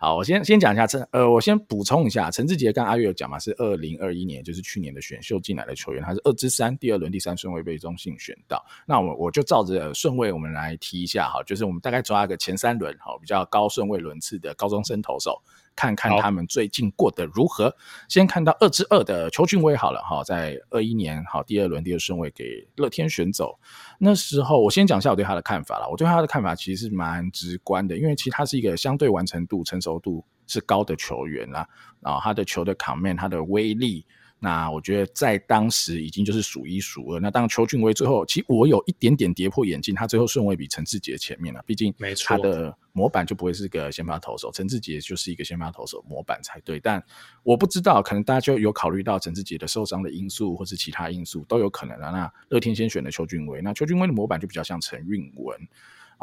[0.04, 8.62] 好，我先先讲一下陈，呃，我先补充一下，陈志杰跟阿月有讲嘛，是二零二一年，就是去年的选秀进来的球员，他是二之三，第二轮第三顺位被中信选到。
[8.86, 15.42] 那我我就照着顺位，我们来提一下哈，就是我们大概抓一个前三轮哈，比较高顺位轮次的高中生投手。
[15.76, 17.76] 看看他们最近过得如何。
[18.08, 23.60] 先看到二之二的邱俊威好了哈，在二一年好第二轮第二顺位给乐天选走。
[24.00, 25.88] 那时候我先讲一下我对他的看法啦。
[25.88, 31.68] 我对他的看法其实是蛮直观的，因为其实他是一个相对完成度、成熟度是高的球员啦。
[32.00, 34.06] 然后他的球的 command，他的威力。
[34.44, 37.20] 那我觉得在当时已经就是数一数二。
[37.22, 41.64] 那当邱俊威最后，其实我有一点点跌破眼镜，他最后顺位比陈志杰前面了。
[41.66, 46.78] 毕竟，没错，他的模板就不会是个先发投手，陈志杰就是一个先发投手模板才对。
[46.78, 47.02] 但
[47.42, 52.12] 我不知道，可能大家就有考虑到陈志杰的受伤的因素，或是其他因素都有可能啊。
[52.12, 55.58] 那乐天先选的邱俊威，那邱俊威的模板就比较像陈韵文。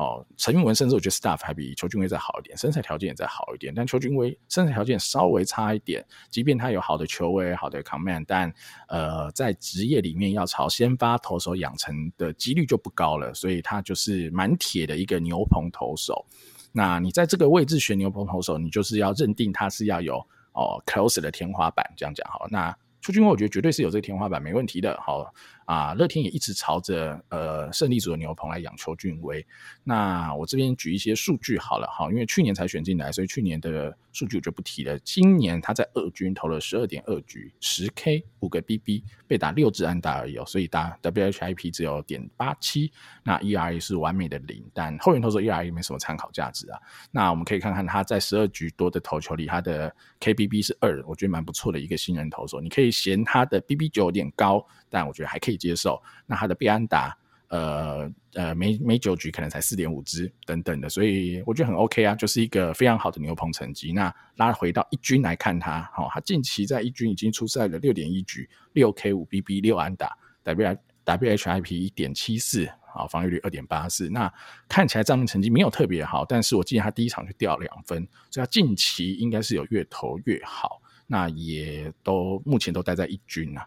[0.01, 3.71] 哦，陈韵文甚至我觉得 staff 还比邱俊威再好一点，身材条件也再好一点。
[3.75, 8.51] 但邱俊威身材条件稍微差一点，即便他有好的球威、好的 command，但
[8.89, 16.25] 呃，在职业里面要朝先发投手养成的几率就不高了，所以他就是蛮铁的一个牛棚投手。
[16.73, 20.17] 那你在这个位置选牛棚投手，你就是要认定他是要有
[20.53, 22.47] 哦 close 的天花板，这样讲好。
[22.51, 24.99] 那邱俊威我觉得绝对是有这个天花板，没问题的。
[25.03, 25.31] 好
[25.71, 29.47] 啊，乐天也一直朝着呃胜利组的牛棚来养邱俊威。
[29.85, 34.99] 那我这边举一些数据好了，好，因为去年才选进来，所以去年的数据我就不提了。
[34.99, 42.91] 今年他在二军投了十二点二局，十 K 五个 BB，被打六支安打而已哦，所以打 WHIP 只有点八七，
[43.23, 46.81] 那 ERA 是完美的零，但后援投手 ERA 没什么参考价值啊。
[47.13, 52.61] 那我们可以看看他在十二局多的投球里，他的 KBB 是二，我觉得蛮不错的一个新人投手。
[52.61, 56.03] 你可以嫌他的 BB 九有点高，但我觉得还可以接受。
[56.27, 57.17] 那他的被安打，
[57.49, 63.93] 呃呃，每每九局可能才四点五支等等的，所以我觉得很 OK 啊，就是一个非常好的牛棚成绩。
[63.93, 72.69] 那拉回到一军来看他，好、哦，他近期在一军已经出赛了六点一局，六 K 五 BB 六安打，W WHIP 一点七四。
[72.93, 74.29] 好，防御率二点八四，那
[74.69, 83.65] 看起来账面成绩没有特别好，但是我记得他第一场就掉两分，所以他近期应该是有越投越好，那也都目前都待在一军啊。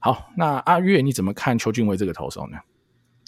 [0.00, 2.58] 好，那阿月你怎么看邱俊威这个投手呢？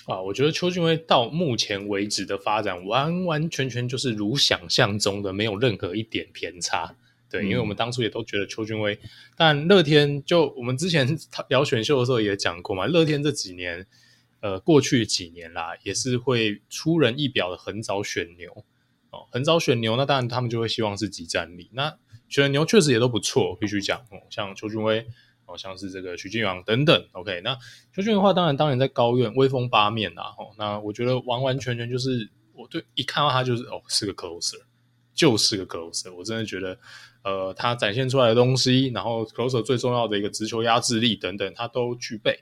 [0.07, 6.97] 啊，我觉得邱俊威到目前为止的发展完完全全就是如想象中的，没有任何一点偏差。
[7.31, 8.99] 对，因为我们当初也都觉得邱俊威，
[9.37, 11.07] 但乐天就我们之前
[11.49, 13.87] 聊选秀的时候也讲过嘛，乐天这几年。
[14.41, 18.65] 呃，过去几年啦，也是会出人意表的很早选牛
[19.11, 21.71] 哦，很早选牛，那当然他们就会希望是即战力。
[21.75, 21.97] 那
[22.29, 25.07] 选牛确实也都不错，必须讲哦，像邱俊威
[25.47, 27.05] 哦，像是这个徐俊阳等等。
[27.13, 27.57] OK，那
[27.95, 30.35] 邱俊的话，当然当然在高院威风八面啦。
[30.39, 34.61] 哦，那我觉得完完全全就是我对一看到他就是哦，是个 closer，
[35.15, 36.13] 就是个 closer。
[36.15, 36.79] 我真的觉得，
[37.25, 42.39] 呃，他展现出来的东西，然后 closer 最重要的一个直球压制力等等，他都具备。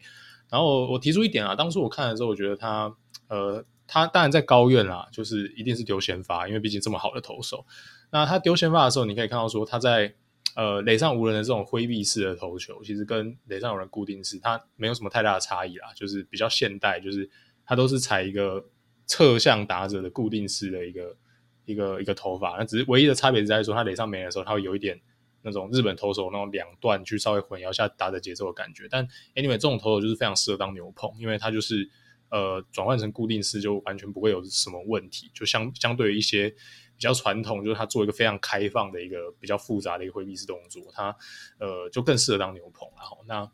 [0.48, 2.92] 然后我提出一点啊，当初我看的时候，我觉得他，
[3.28, 7.64] 呃，他当然在高院啦，就是一定是丢先发，因为毕竟这么好的投手。
[8.10, 10.12] 那他丢先发的时候，你可以看到说他在
[10.56, 17.28] 呃垒上无人的这种挥臂式的投球，其实跟垒上有人固定式，它没有什么太大的差异啦，就是比较现代，就是
[17.64, 18.64] 它都是采一个
[19.06, 21.16] 侧向打者的固定式的一个
[21.64, 25.00] 一个一个投法，那只是唯一的差别是在说它垒上没人的时候，它会有一点。
[25.42, 31.88] 那种日本投手那种两段去稍微混淆一下打的节奏的感觉，但 anyway 这种投手就是非常适合当牛棚，因为它就是
[32.28, 36.54] 呃转换成固定式就完全不会有什么问题，就相相对于一些
[37.00, 41.16] 比较传统，就是他做一个非常开放的一个比较复杂的一个回避式动作，他
[41.58, 42.86] 呃就更适合当牛棚。
[42.94, 43.50] 然后那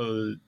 [0.00, 0.38] 呃。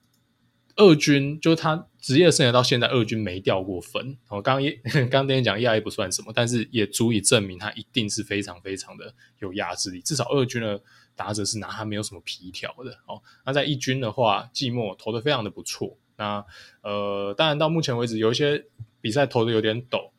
[0.77, 4.17] 二军就是他职业生涯到现在，二军没掉过分。
[4.29, 4.71] 我刚刚
[5.11, 10.01] 刚跟你讲，ERA 不算什么，但是也足以证明他一定是非常非常的有压制力。
[10.01, 10.81] 至少二军的
[11.13, 12.91] 打者是拿他没有什么皮条的。
[13.05, 15.97] 哦，那在一军的话，季末投的非常的不错。
[16.15, 16.43] 那
[16.81, 18.65] 呃，当然到目前为止，有一些
[19.01, 20.10] 比赛投的有点抖，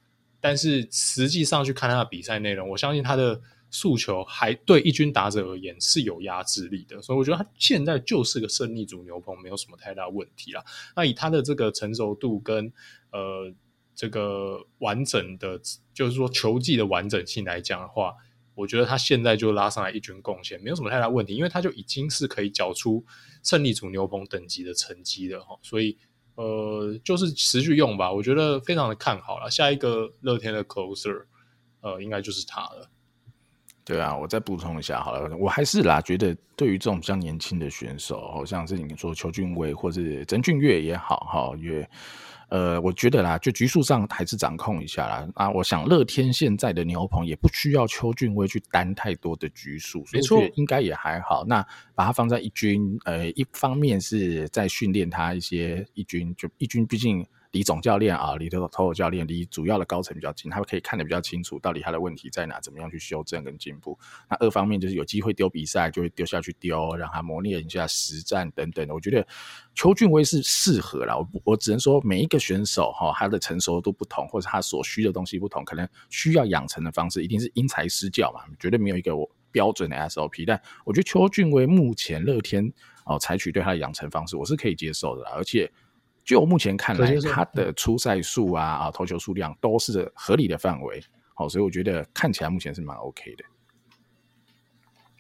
[0.42, 3.40] 但是实际上去看他的比赛内容，我相信他的。
[3.74, 10.62] 诉求还对一军打者而言是有压制力的，所以我觉得他现在就是个胜利组牛棚，没有什么太大问题啦。
[10.94, 12.70] 那以他的这个成熟度跟
[13.12, 13.50] 呃
[13.94, 15.58] 这个完整的，
[15.94, 18.14] 就是说球技的完整性来讲的话，
[18.54, 23.02] 我觉得他现在就拉上来一军贡献，没有什么太大问题，因为他就已经是可以缴出
[23.42, 25.58] 胜利组牛棚等级的成绩的哈。
[25.62, 25.96] 所以
[26.34, 29.50] 呃，就是持续用吧，我觉得非常的看好了。
[29.50, 31.24] 下一个乐天的 closer，
[31.80, 32.88] 呃，应该就是他了。
[33.84, 41.88] 对啊，我再补充一下好了，我还是啦，觉得对于这种比较年轻的选手，好像是你说邱俊威或是曾俊岳也好哈，也
[42.52, 45.26] 呃，我觉得啦，就局数上还是掌控一下啦。
[45.34, 51.44] 啊，我想乐天现在的牛棚也不需要邱俊威去担太多的局数，没错，应该也还好。
[51.46, 57.26] 那把它放在一军，呃，一方面是在训练他一些一军，就一军毕竟。
[57.52, 63.98] 离总教练啊，离投手教练离主要的高层比较近，他们可以看得比较清楚，到底他的问题在哪，怎么样去修正跟进步。
[64.28, 68.94] 那二方面就是有机会丢比赛，就会丢下去丢，让他磨练一下实战等等的。
[68.94, 69.26] 我觉得
[69.74, 79.12] 邱俊威是适合啦，我我只能说每一个选手哈，他的成熟度不同，或者他所需的东西不同，可能需要养成的方式一定是因材施教嘛，绝对没有一个
[79.50, 80.46] 标准的 SOP。
[80.46, 82.72] 但我觉得邱俊威目前乐天
[83.04, 85.70] 哦采取对他的养成方式，我是可以接受的啦，而且。
[86.24, 91.02] 就目前看来，他的出赛数啊啊，投球数量都是合理的范围，
[91.34, 93.44] 好，所以我觉得看起来目前是蛮 OK 的。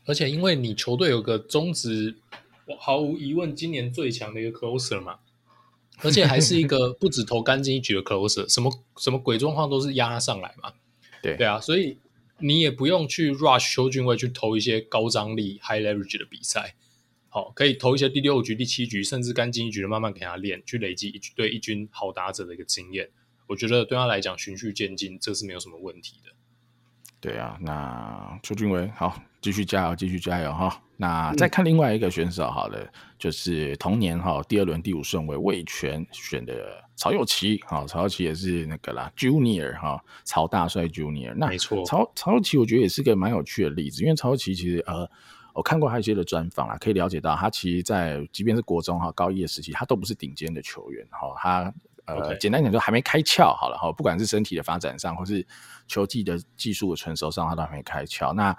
[0.06, 2.16] 而且因为你球队有个中职，
[2.78, 5.18] 毫无疑问今年最强的一个 closer 嘛，
[6.02, 10.72] 而且还是一个 不止投干净一局的 closer，什么什么鬼状况都是压他上来嘛。
[11.22, 11.98] 对对啊，所以
[12.38, 16.74] 你也不用去 rush 邱俊威去投一些高张力 high leverage 的比赛。
[17.34, 23.08] 好，可以投一些第六局、第七局，甚至干净一局的，慢慢给他练，去累积一对一军好打者的一个经验。
[23.46, 26.30] 我觉得对他来讲，循序渐进，这是没有什么问题的。
[27.20, 30.82] 对啊，那邱俊伟好，继续加油，继续加油哈。
[30.98, 41.32] 那再看另外一个选手，好了，嗯、就是同年哈第二轮第五顺位魏权选的曹有奇，哈，曹有奇也是那个啦，Junior 哈，曹大帅 Junior。
[41.34, 45.10] 那没错，曹曹祐齐我觉得也是个蛮有趣的例子，因为曹有奇其实呃，
[45.54, 51.74] 我看过他一些的专访啦，可以了解到他其实，在即便是国中哈高一的时期，他都不是顶尖的球员哈，他。
[52.04, 55.46] 呃.简单讲，就还没开窍好了哈，不管是身体的发展上，或是
[55.86, 58.32] 球技的技术的成熟上，他都还没开窍。
[58.32, 58.54] 那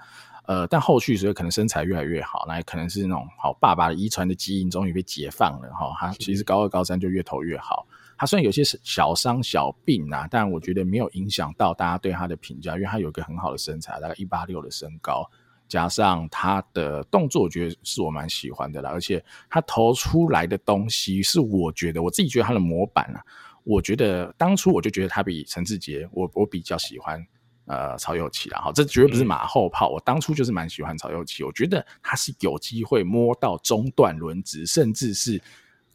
[0.46, 5.94] 呃，但后续所以可能身材越来越好，那也可能是那种好爸爸的遗传的基因终于被解放了哈。
[6.00, 7.86] 他其实高二高三就越投越好。
[8.16, 15.30] 他虽然有些小伤小病啊，但我觉得没有影响到大家对他的评价，因为他有一个很好的身材，大概一八六的身高。
[15.68, 23.22] 加上他的动作，我觉得是我蛮喜欢的啦，而且他投出来的东西是我觉得我自己觉得他的模板啊，
[23.64, 27.24] 我觉得当初我就觉得他比陈志杰，我我比较喜欢
[27.66, 35.40] 呃曹祐齐啦，哈，这绝对不是马后炮，我当初就是蛮喜欢曹祐齐，我觉得他是有机会摸到中段轮值，甚至是。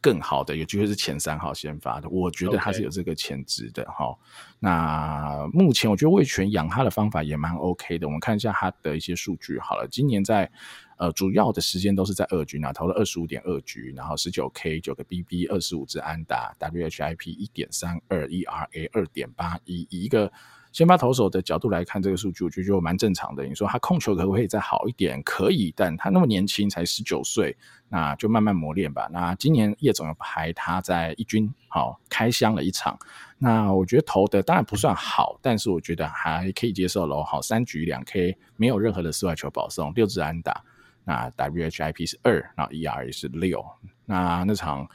[0.00, 4.16] 更好的有机会是前三号先发的，我觉得他是有这个潜质的哈。
[4.58, 8.06] 那目前我觉得魏全养他的方法也蛮 OK 的。
[8.06, 10.50] 我们看一下他的一些数据好了，今年在
[10.96, 20.32] 呃主要的时间都是在二局啊，投了二十五点二局，然后十九 K 九个 BB 二十五支安打，WHIP 一点三二，ERA 二点八一，以一个。
[20.72, 23.44] 先发投手的角度来看这个数据，我觉得就蛮正常的。
[23.44, 25.20] 你说他控球可不可以再好一点？
[25.22, 27.56] 可以，但他那么年轻，才十九岁，
[27.88, 29.08] 那就慢慢磨练吧。
[29.10, 32.98] 那今年叶总有排他在一军，好开箱了一场。
[33.38, 37.22] 那我觉得投的当然不算好，但是我觉得还可以接受喽。
[37.22, 40.62] 好，三局两 K，没有任何的四坏球保送，六支安打，
[41.04, 43.64] 那 WHIP 是二，然后 ERA 是六。
[44.06, 44.88] 那那场。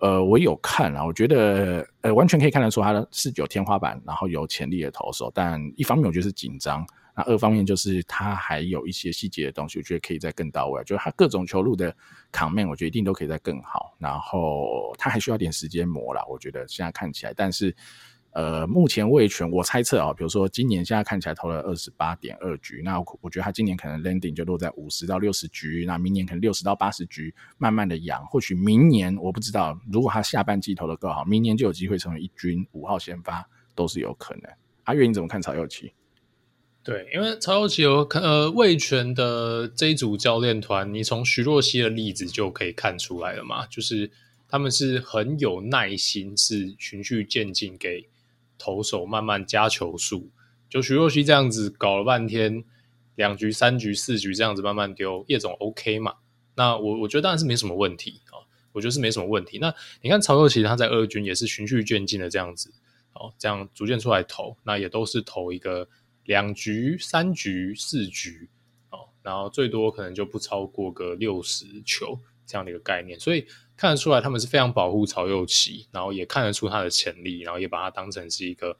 [0.00, 5.30] 呃，我有看啊，我觉得呃，完全可以看得出他是有天花板，然后有潜力的投手。
[5.34, 10.82] 但一方面我觉得是紧张，那二方面就是他还有一些细节的东西，我觉得可以再更到位。
[10.84, 11.94] 就是他各种球路的
[12.32, 13.94] 场面我觉得一定都可以再更好。
[13.98, 17.74] 然后他还需要点时间磨了，我觉得现在看起来，但是。
[18.32, 34.42] 呃，目前味全，我猜测啊，比如说今年现在看起来投了二十八点二局，那我，我觉得他今年可能 landing 就落在五十到六十局，那明年可能六十到八十局，慢慢的养，或许明年我不知道，如果他下半季投的够好，明年就有机会成为一军五号先发，都是有可能。
[34.84, 35.92] 阿月你怎么看曹祐齐？
[36.84, 44.10] 对，因为曹祐齐有呃味全的这一组教练团，你从徐若曦的例子就可以看出来了嘛，就是
[44.48, 48.06] 他们是很有耐心，是循序渐进给。
[48.58, 50.28] 投手慢慢加球数，
[50.68, 52.64] 就徐若曦这样子搞了半天，
[53.14, 56.16] 两局、三局、四局这样子慢慢丢，叶总 OK 嘛？
[56.56, 58.42] 那我我觉得当然是没什么问题啊，
[58.72, 59.58] 我觉得是没什么问题。
[59.58, 62.72] 那你看曹祐齐他在二军也是循序渐进的这样子，
[63.14, 65.88] 哦，这样逐渐出来投，那也都是投一个
[66.24, 68.48] 两局、三局、四局，
[68.90, 73.46] 哦，然后最多可能就不超过个六十球这样的一个概念，所以。
[73.78, 78.76] 看得出来，他们是非常保护曹祐齐，然后也看得出他的潜力，然后也把他当成是一个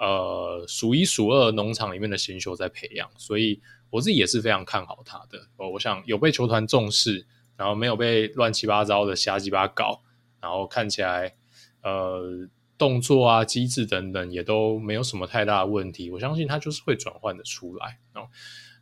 [0.00, 5.46] 呃数一数二农场里面的新秀在培养，所以我自己也是非常看好他的。
[5.56, 7.24] 我想有被球团重视，
[7.56, 10.02] 然后没有被乱七八糟的瞎鸡巴搞，
[10.40, 11.36] 然后看起来
[11.84, 18.26] 呃动作啊机制等等也都没有什么太大的问题，我相信他就是会转换的出来哦。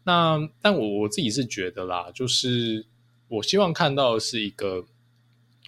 [0.04, 2.86] 那但我我自己是觉得啦，就是
[3.28, 4.86] 我希望看到的是一个。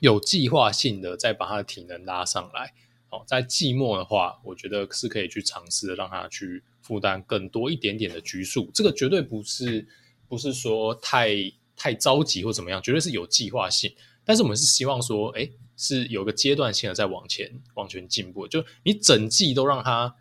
[0.00, 2.74] 有计划性的再把他的体能拉上来，
[3.10, 8.70] 哦，在季末的话，我觉得是可以去尝试的，让他去负担更多一点点的局数。
[8.74, 9.86] 这个绝对不是
[10.28, 11.30] 不是说太
[11.76, 13.94] 太着急或怎么样，绝对是有计划性。
[14.24, 18.48] 但是我们是希望说，哎，是有个阶段性的在往前往前进步。
[18.48, 20.16] 就你整季都让他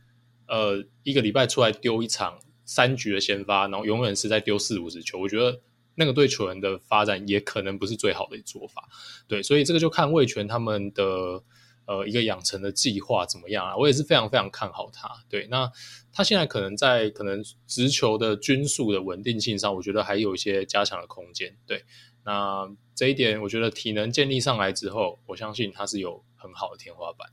[0.48, 5.62] 呃一个礼拜出来丢一场三局的先发，然后永远是在丢四五十球，我觉得。
[6.02, 8.90] 那个对球员的发展也可能不是最好的做法，
[9.28, 11.04] 对，所以这个就看魏全他们的
[11.86, 13.78] 呃一个养成的计划怎么样啊？
[13.78, 15.72] 我也是非常非常看好他，对，那
[16.12, 21.86] 他现在可能在可能直球的均速的稳定性上，我觉得还有一些加强的空间，对，
[22.26, 27.30] 那这一点我觉得体能建立上来之后，我相信他是有很好的天花板。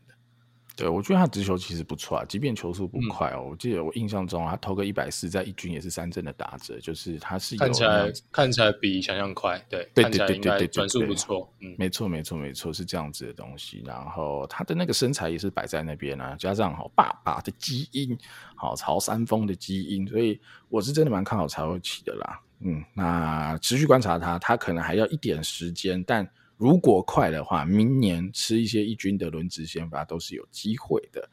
[0.78, 3.40] 对，我觉得他直球其实不错啊，即便球速不快哦。
[3.40, 13.82] 嗯、我记得我印象中，他投个一百四，在一军也是三振的打者，就是他是有看起来看起来比想象快，对，对对对对对，转速不错，嗯，没错没错没错，是这样子的东西。
[13.84, 18.16] 然后他的那个身材也是摆在那边啊，加上好爸爸的基因，
[18.54, 22.40] 好曹三丰的基因，所以我是真的蛮看好曹祐齐的啦。
[22.60, 26.24] 嗯，那持续观察他，他可能还要一点时间，但。
[26.58, 31.26] 如果快的话，明年吃一些一军的轮值先发都是有机会的。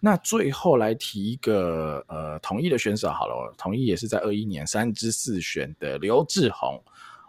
[0.00, 6.78] 那最后来提一个呃统一的选手好了，统一也是在二一年三支四选的刘志宏。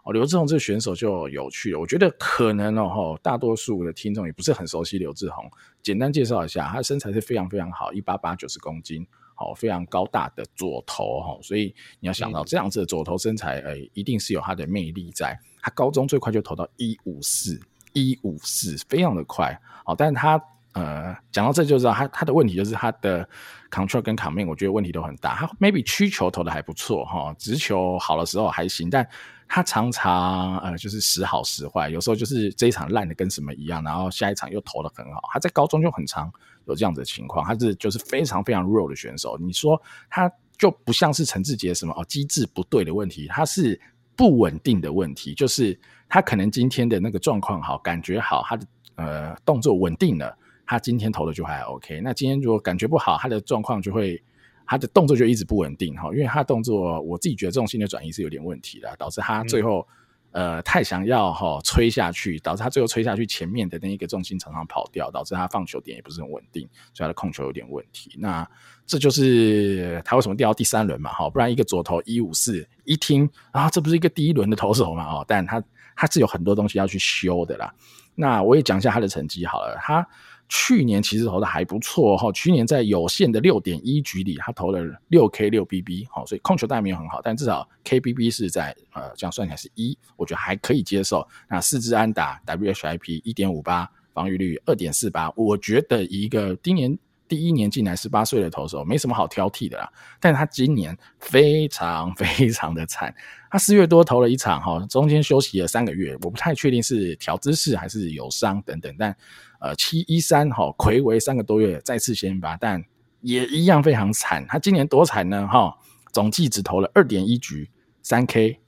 [0.03, 5.49] 哦，刘志宏这个选手就有趣了，我觉得可能哦，大多数的听众也不是很熟悉刘志宏。
[5.81, 15.37] 简单介绍一下，他的身材是非常非常好，一八八九十公斤，好，非常高大的左头哈，所以你要想到这样子的左头身材，哎，一定是有他的魅力在。
[15.67, 17.59] 他高中最快就投到一五四，
[17.91, 19.59] 一五四，非常的快。
[19.83, 20.41] 好，但是他
[20.71, 23.27] 呃，讲到这就知道他他的问题就是他的
[23.69, 25.35] control 跟 command，我觉得问题都很大。
[25.35, 29.05] 他 maybe 曲球投的还不错哈，直球好的时候还行，但
[29.45, 35.19] 他常常呃就是时好时坏，有时候就是这一场烂的跟什么一样，然后下一场又投的很好。
[35.33, 36.31] 他在高中就很长
[36.67, 39.37] 有这样子的情况，他是就是非常非常弱的选手。
[39.37, 43.77] 你说他就不像是陈志杰什么哦机制不对的问题，他是
[44.17, 48.65] 不稳定的问题，就是他可能今天的那个状况好，感觉好，他的
[48.95, 52.01] 呃动作稳定了，他今天投的就还 OK。
[52.01, 54.21] 那今天如果感觉不好，他的状况就会。
[54.69, 59.87] 他的动作就一直不稳定哈，因为他的动作，我自己觉得重心的转移是有点问题的，导致他最后、
[60.31, 68.11] 嗯、呃太想要哈吹下去，导致他最后吹下去前面的那一个重心常常跑掉，导致他放球点也不是很稳定，所以他的控球有点问题。
[68.19, 68.45] 那
[68.87, 75.61] 这就是他为什么掉到第三轮嘛哈，不然一个左投一五四，一听啊这不是一个第一轮的投手嘛哦，但他
[75.95, 77.71] 他是有很多东西要去修的啦。
[78.15, 80.07] 那我也讲一下他的成绩好了，他。
[80.49, 91.27] 去年其实投的还不错哈，去年在有限的六点一局里，他投了六 K 六 BB，好，所以控球当然没有很好，但至少 KBB 是在呃这样算起来是一，我觉得还可以接受。
[91.49, 96.97] 那四支安打，WHIP 一点五八，防御率二点四八，我觉得一个今年
[97.27, 99.91] 第一年进来十八岁的投手没什么好挑剔的啦。
[100.19, 103.13] 但是他今年非常 非常的惨，
[103.49, 109.15] 他四月多投了一场哈，中间休息了三个月，我不太确定是调姿势还是有伤等等，但。
[109.59, 112.79] 呃，七一三哈，睽违三个多月再次先发，但
[113.21, 114.45] 也一样非常惨。
[114.47, 115.47] 他今年多惨呢？
[115.47, 115.75] 哈，
[116.13, 117.67] 总计只投了二点一局，
[118.03, 118.59] 三 K，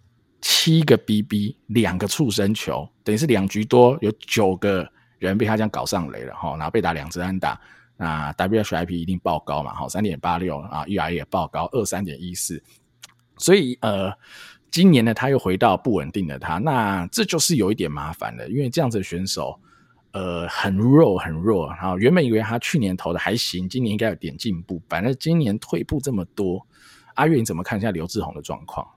[0.42, 7.62] 七个 BB，两个触身球，等于是两局多有九个人被他这样搞上垒了哈，然后被打两支安打，
[8.00, 9.76] 那 WHIP 一定爆高嘛？
[9.76, 12.64] 好，三点八六啊，E R 也爆高二三点一四，
[13.38, 14.12] 所以呃，
[14.72, 19.60] 今年呢他又回到不稳定的他，那这就是有一点麻烦了，因为这样子的选手。
[20.12, 26.66] 呃，很弱很弱，然后原本以为他去年投的还行，今年应该有点进步，反正今年退步这么多。
[27.14, 28.88] 阿月，你怎么看一下刘志宏的状况？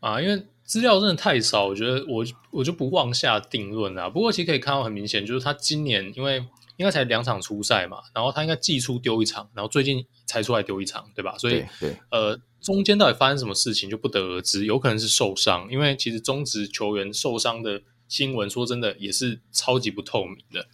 [0.00, 4.10] 啊，因为资料真的太少，我觉得我我就不妄下定论啊。
[4.10, 6.44] 不过其实可以看到很明显，就是他今年因为
[6.78, 11.36] 应该才两场初赛嘛，然后他应该季初丢一场，然后最近才出来丢一场，对吧？
[11.36, 11.62] 所以
[12.10, 17.82] 呃，中间到底发生什么事情就不得而知，有可能是受伤，因为其实中职球员受伤的。
[18.08, 20.66] 新闻说真的也是超级不透明的，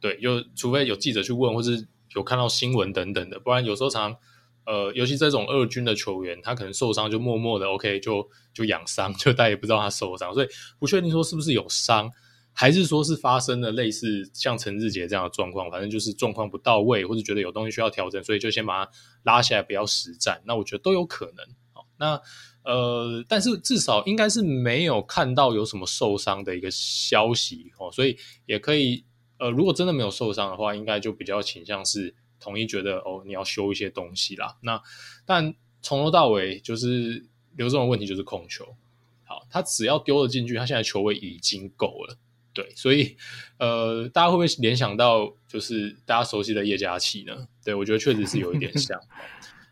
[0.00, 1.86] 对，就除非有记者去问，或是
[2.16, 4.20] 有看到新闻等等的，不然有时候常常，
[4.66, 10.48] 呃，尤其这种二军的球员，他可能受伤就默默的 OK 就就养伤， 就大家也不知道他受伤，所以
[10.80, 12.10] 不确定说是不是有伤，
[12.52, 18.90] 还是说是发生了类似像陈志杰这样的状况，反正就是状况不到位，或者觉得有东西需要调整，所以就先把他
[19.22, 21.44] 拉下来不要实战，那我觉得都有可能。
[21.74, 22.20] 哦，那。
[22.62, 29.02] 呃，但是至少应该是没有看到有什么受伤的一个消息哦，所以也可以
[29.38, 34.58] 呃，如果真的没有受伤的话，应该就比较倾向是统一觉得哦，你要修一些东西啦。
[34.60, 34.78] 那
[35.24, 37.24] 但从头到尾就是
[37.56, 38.76] 刘志宏问题就是控球，
[39.24, 42.18] 好，他只要丢了进去，他现在球位已经够了，
[42.52, 43.16] 对，所以
[43.58, 47.46] 呃，大家会不会联想到就是大家熟悉的叶佳琪呢？
[47.64, 49.00] 对，我觉得确实是有一点像。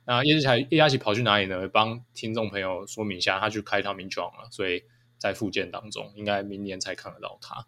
[0.06, 1.68] 那叶佳叶佳琪跑去哪里呢？
[1.68, 4.82] 帮听众朋友说明一下，他去开汤名庄了，所以
[5.18, 7.66] 在复健当中，应该明年才看得到他。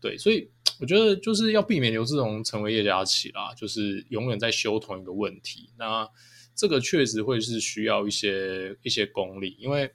[0.00, 0.48] 对，所以
[0.78, 5.72] 我觉得就是要避免刘志荣成为叶佳琪啦，就是永远在修同一个问题。
[5.78, 6.08] 那
[6.54, 9.90] 这个确实会是需要一些一些功力，因为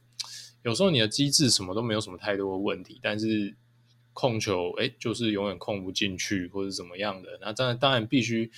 [0.63, 3.55] 有时候你的机制什么都没有什么太多的问题，但是
[4.16, 7.38] 控球哎，就是永远控不进去或者怎么样的。
[7.41, 8.49] 那当然当然必须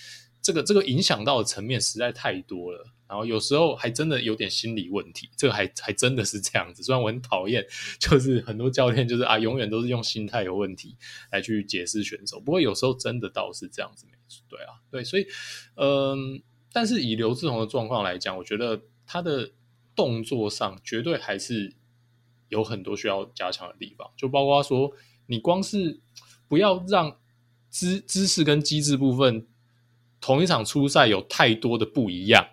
[0.41, 2.93] 这个这个影响到的层面实在太多了。
[3.09, 6.83] 然后有时候还真的有点心理问题，这个还 还真的是这样子。
[6.83, 7.65] 虽然我很讨厌，
[7.99, 10.95] 就是很多教练就是啊，永远都是用心态有问题
[11.31, 12.37] 来去解释选手。
[12.37, 15.25] 不过有时候真的倒是这样子，没错，对啊，对，所以
[15.75, 16.43] 嗯，
[16.73, 19.51] 但是以刘志宏的状况来讲，我觉得他的
[19.95, 21.73] 动作上绝对还是
[22.49, 24.91] 有很多需要加强的地方，就包括说，
[25.27, 25.99] 你光是
[26.47, 27.17] 不要让
[27.69, 29.45] 姿姿势跟机制部分
[30.19, 32.47] 同一场初赛有太多的不一样。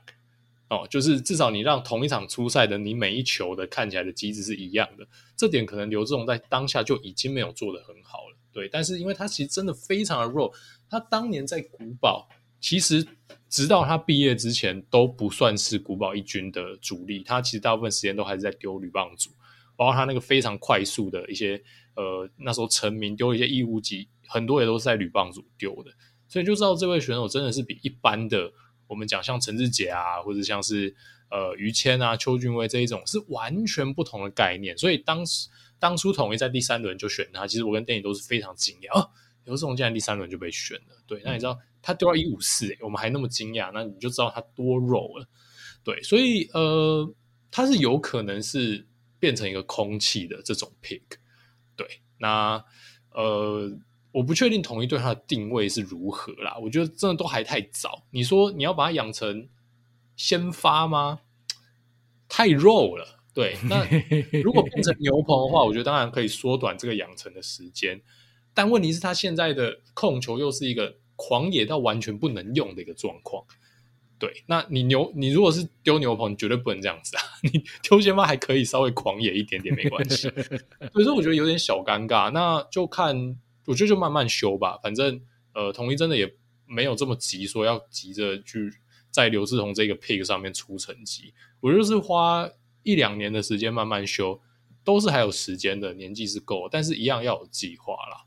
[0.70, 5.06] 哦，就是至少你让同一场初赛的你每一球的看起来的机制是一样的，
[5.36, 8.68] 这点可能刘志荣在当下就已经没有做得很好了，对。
[8.68, 10.52] 但是因为他其实真的非常的弱，
[10.88, 12.26] 他当年在古堡
[12.60, 13.06] 其实
[13.48, 19.30] 直到他毕业之前都不算是古堡一军的主力，他其实大部分时间都还是在丢铝棒组，
[19.76, 21.62] 包括他那个非常快速的一些
[21.94, 25.92] 呃那时候成名丢一些一五几，很多也都是在铝棒组丢的，
[26.28, 28.52] 所以就知道这位选手真的是比一般的
[28.86, 30.94] 我们讲像陈志杰啊，或者像是
[31.30, 39.10] 呃于谦啊、邱俊威这一种是完全不同的概念，所以当时当初统一在第三轮就选他，其实我跟电影都是非常惊讶哦。
[39.44, 45.28] 刘志宏竟然第三轮就被选了，对，那你知道他丢到一五四，我们还那么惊讶，那你就知道他多肉了，
[45.82, 47.14] 对，所以呃，
[47.50, 48.86] 他是有可能是
[49.18, 51.02] 变成一个空气的这种 pick，
[52.18, 52.64] 那
[53.12, 53.70] 呃，
[54.12, 58.04] 我不确定统一对他的定位是如何啦，我觉得真的都还太早。
[58.10, 59.48] 你说你要把它养成
[60.16, 61.20] 先发吗？
[62.28, 63.84] 太肉了，对，那
[64.42, 68.00] 如果变成牛棚的话，我觉得当然可以缩短这个养成的时间。
[68.52, 73.44] 但问题是，他现在的控球又是一个狂野到完全不能用的一个状况。
[74.18, 77.22] 对，那你牛，你如果是丢牛棚，你绝对不能这样子啊！
[77.42, 80.28] 你丢先发还可以稍微狂野一点点，没关系。
[80.92, 82.30] 所以说，我觉得有点小尴尬。
[82.30, 83.36] 那就看，
[83.66, 84.78] 我觉得就慢慢修吧。
[84.82, 85.20] 反正，
[85.52, 86.32] 呃，统一真的也
[86.66, 88.72] 没有这么急，说要急着去
[89.10, 91.34] 在刘志宏这个 pick 上面出成绩。
[91.60, 92.48] 我就是花
[92.82, 94.40] 一两年的时间慢慢修。
[94.86, 98.22] 都是还有时间的，年纪是够，但是一样要有计划啦。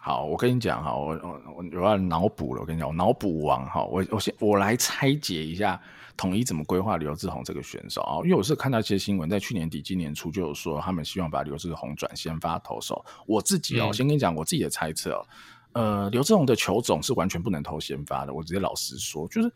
[0.00, 2.60] 嗯，好，我跟你讲哈，我我我我要脑补了。
[2.62, 5.80] 我跟你讲，我脑补王哈，我我先我来拆解一下
[6.16, 8.16] 统一怎么规划刘志宏这个选手啊。
[8.24, 13.04] 因为我是看到一些新闻，在去年底、今年初就有说他们希望把刘志宏转先发投手。
[13.26, 15.26] 我自己哦，嗯、先跟你讲我自己的猜测哦。
[15.72, 18.32] 呃，刘志宏的球种是完全不能投先发的。
[18.32, 19.52] 我直接老实说，就是。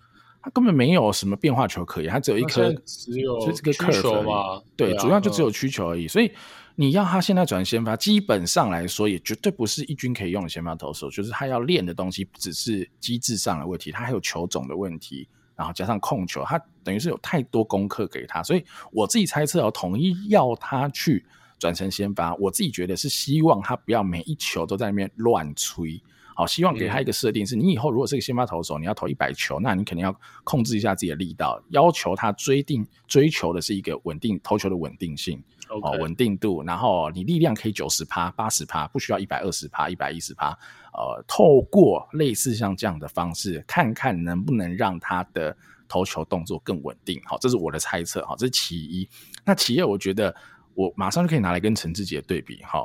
[0.46, 4.60] 他根本没有什么变化球可以，他只有一颗，只有就这个曲球嘛。
[4.76, 6.04] 对，主要就只有曲球而已。
[6.04, 6.30] 嗯、所以
[6.76, 11.08] 你要他现在转先发，基本上来说也绝对不是一军可以用的先发投手。
[11.08, 18.42] 就是他要练的东西不只是机制上的问题，他还有球种的问题，然后加上控球，他等于是有太多功课给他。
[18.42, 21.24] 所以我自己猜测哦，统一要他去
[21.60, 26.02] 转成先发，我自己觉得是希望他不要每一球都在那边乱吹。
[26.34, 40.50] 好，希望给他一个设定，是你以后如果是个先发投手，你要投一百球，那你肯定要控制一下自己的力道，要求他追定追求的是一个稳定投球的稳定性，哦稳定度，然后你力量可以九十趴、八十趴，不需要一百二十趴、一百一十趴，
[40.92, 45.56] 呃，透过类似像这样的方式，看看能不能让他的
[45.86, 47.22] 投球动作更稳定。
[47.24, 49.08] 好，这是我的猜测，好，这是其一。
[49.44, 50.34] 那其二，我觉得
[50.74, 52.84] 我马上就可以拿来跟陈志杰对比，哈。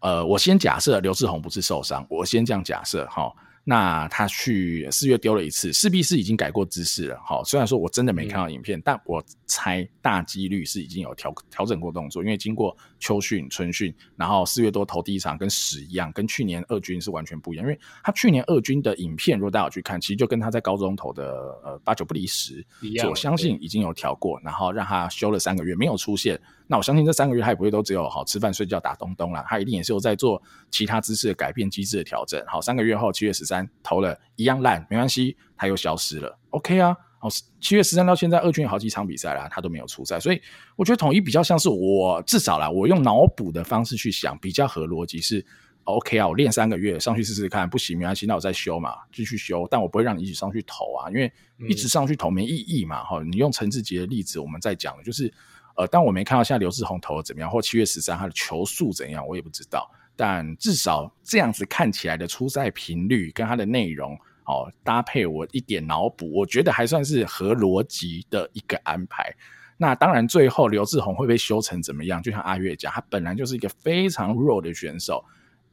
[0.00, 3.32] 呃，我先假设刘志宏不是受伤，我先这样假设哈。
[3.64, 7.20] 那他去四月丢了一次，势必是已经改过姿势了。
[7.22, 17.66] 好，虽然说我真的没看到影片，嗯、但我猜大几率是已经有调调整过动作，因为经过秋训、春训，然后四月多投第一场跟屎一样，跟去年二军是完全不一样。
[17.66, 21.30] 因为他去年二军的影片，如果大家有去看，其实就跟他在高中投的
[21.62, 22.64] 呃八九不离十
[23.06, 26.40] 我相信已经有调过，然后让他休了三个月没有出现。
[26.70, 30.40] 那我相信这三个月他也不会都只有好吃饭睡觉打东东啦，他一定也是有在做
[30.70, 32.44] 其他姿势的改变机制的调整。
[32.46, 36.38] 好，三个月后七月十三投了一样烂，没关系，他又消失了。
[36.50, 40.38] OK 啊，好，七月十三到现在二军有好几场比赛啦，他都没有出赛，所以
[40.76, 45.42] 我觉得统一比较像是我至少啦，我用脑补的方式去想，比较合逻辑是
[45.84, 51.32] OK 啊，我练三个月上去试试看，不行没关系，那我再修嘛，继续修，但我不会让你一直上去投啊，因为
[51.66, 53.02] 一直上去投没意义嘛。
[53.04, 55.32] 哈、嗯，你用陈志杰的例子，我们在讲就是。
[55.78, 59.88] 呃，但我没看到现在刘志宏投的怎么样，或七月十三他的球速怎样，我也不知道。
[60.16, 69.32] 但至少这样子看起来的出赛频率跟他的内容，哦，搭配我一点脑补，我觉得还算是合逻辑的一个安排。
[69.76, 72.20] 那当然，最后刘志宏会被修成怎么样？
[72.20, 75.24] 就像阿月讲，他本来就是一个非常弱的选手。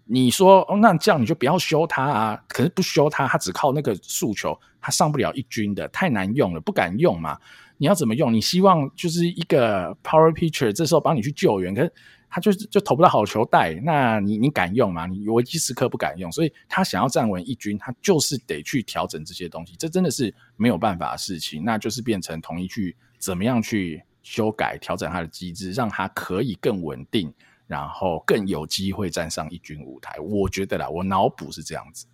[0.08, 2.44] 你说，哦，那这样你就不要修他啊？
[2.48, 7.38] 可是不修他，他只靠那个诉求，他上不了一军的，太难用了，不敢用嘛。
[7.78, 8.32] 你要怎么用？
[8.32, 11.92] 你希望就是一个 power pitcher，这时候帮你去救援，可是
[12.30, 15.08] 他就是就投不到好球带，那你你敢用吗？
[15.08, 27.34] 你危机时刻不敢用，所以他想要站稳一军，他就是得去调整这些东西，这真的是没有办法的事情，那就是变成统一去怎么样去修改调整他的机制，让他可以更稳定，
[27.68, 30.20] 然后更有机会站上一军舞台。
[30.20, 32.06] 我觉得啦，我脑补是这样子。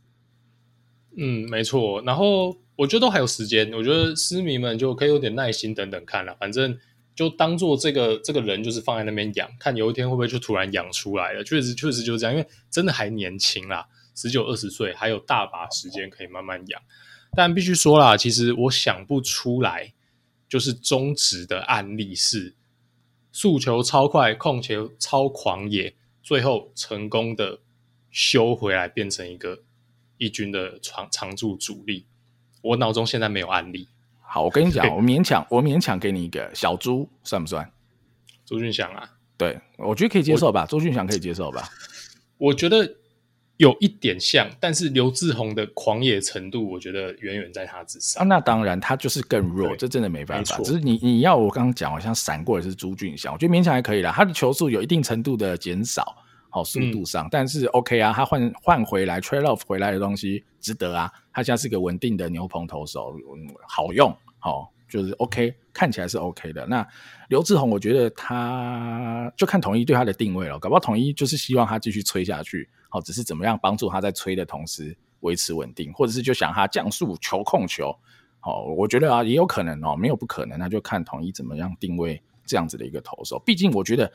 [1.17, 2.57] 嗯，没错，然后。
[2.77, 6.75] 我觉得都还有时间，我觉得狮迷们就可以有点耐心等等看了，反正
[7.13, 11.43] 就当做这个这个人就是放在那边养，看有一天会不会就突然养出来了。
[11.43, 16.81] 确实确实就是这样，因为真的还年轻啦，十九二十岁，还有大把时间可以慢慢养。
[17.35, 19.93] 但必须说啦，其实我想不出来，
[20.49, 22.55] 就是中职的案例是
[23.31, 27.59] 速球超快，控球超狂野，最后成功的
[28.11, 29.59] 修回来变成一个
[30.17, 32.05] 一军的常常驻主力。
[32.61, 33.87] 我脑中现在没有案例。
[34.21, 37.71] 好，我跟你讲，我勉强，我勉强给你一个小猪，算不算？
[38.45, 39.09] 朱俊祥啊？
[39.37, 40.65] 对，我觉得可以接受吧。
[40.65, 41.67] 朱俊祥可以接受吧？
[42.37, 42.95] 我觉得
[43.61, 48.23] 有一点像，但是刘志宏的狂野程度，我觉得远远在他之上。
[48.23, 50.57] 啊、那当然，他就是更弱，这真的没办法。
[50.63, 54.11] 只是你你要我刚刚讲，好像闪过的是朱俊祥，我觉得勉强还可以啦。
[54.11, 56.17] 他的球速有一定程度的减少。
[56.49, 61.09] 好，速度上，嗯、但是 OK 啊，他换换回来 trade off 回来的东西值得啊。
[61.31, 63.13] 他现在是个稳定的牛棚投手，
[63.67, 66.65] 好用，好，就是 OK，看起来是 OK 的。
[66.65, 66.85] 那
[67.29, 77.91] 刘志宏，我觉得他就看统一对他的定位了，搞不好统一就是希望他继续吹下去，好，只是怎么样帮助他在催的同时维持稳定，或者是就想他降速球控球，
[78.39, 84.11] 好，我觉得啊也有可能哦，没有不可能，那就看统一怎么样定位这样子的一个投手，毕竟我觉得。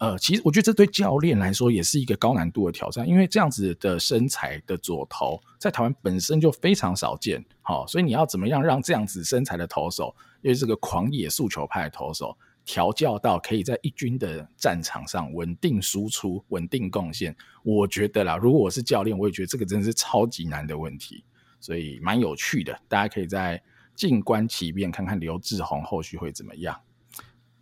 [0.00, 21.24] 呃，其实我觉得这对教练来说也是一个高难度的挑战，因为这样子的身材的左投在台湾本身就非常少见，好，所以你要怎么样让这样子身材的投手，因为这个狂野速球派的投手，调教到可以在一军的战场上稳定输出、稳定贡献，我觉得啦，如果我是教练，我也觉得这个真的是超级难的问题，
[21.58, 23.62] 所以蛮有趣的，大家可以再
[23.94, 26.80] 静观其变，看看刘志宏后续会怎么样。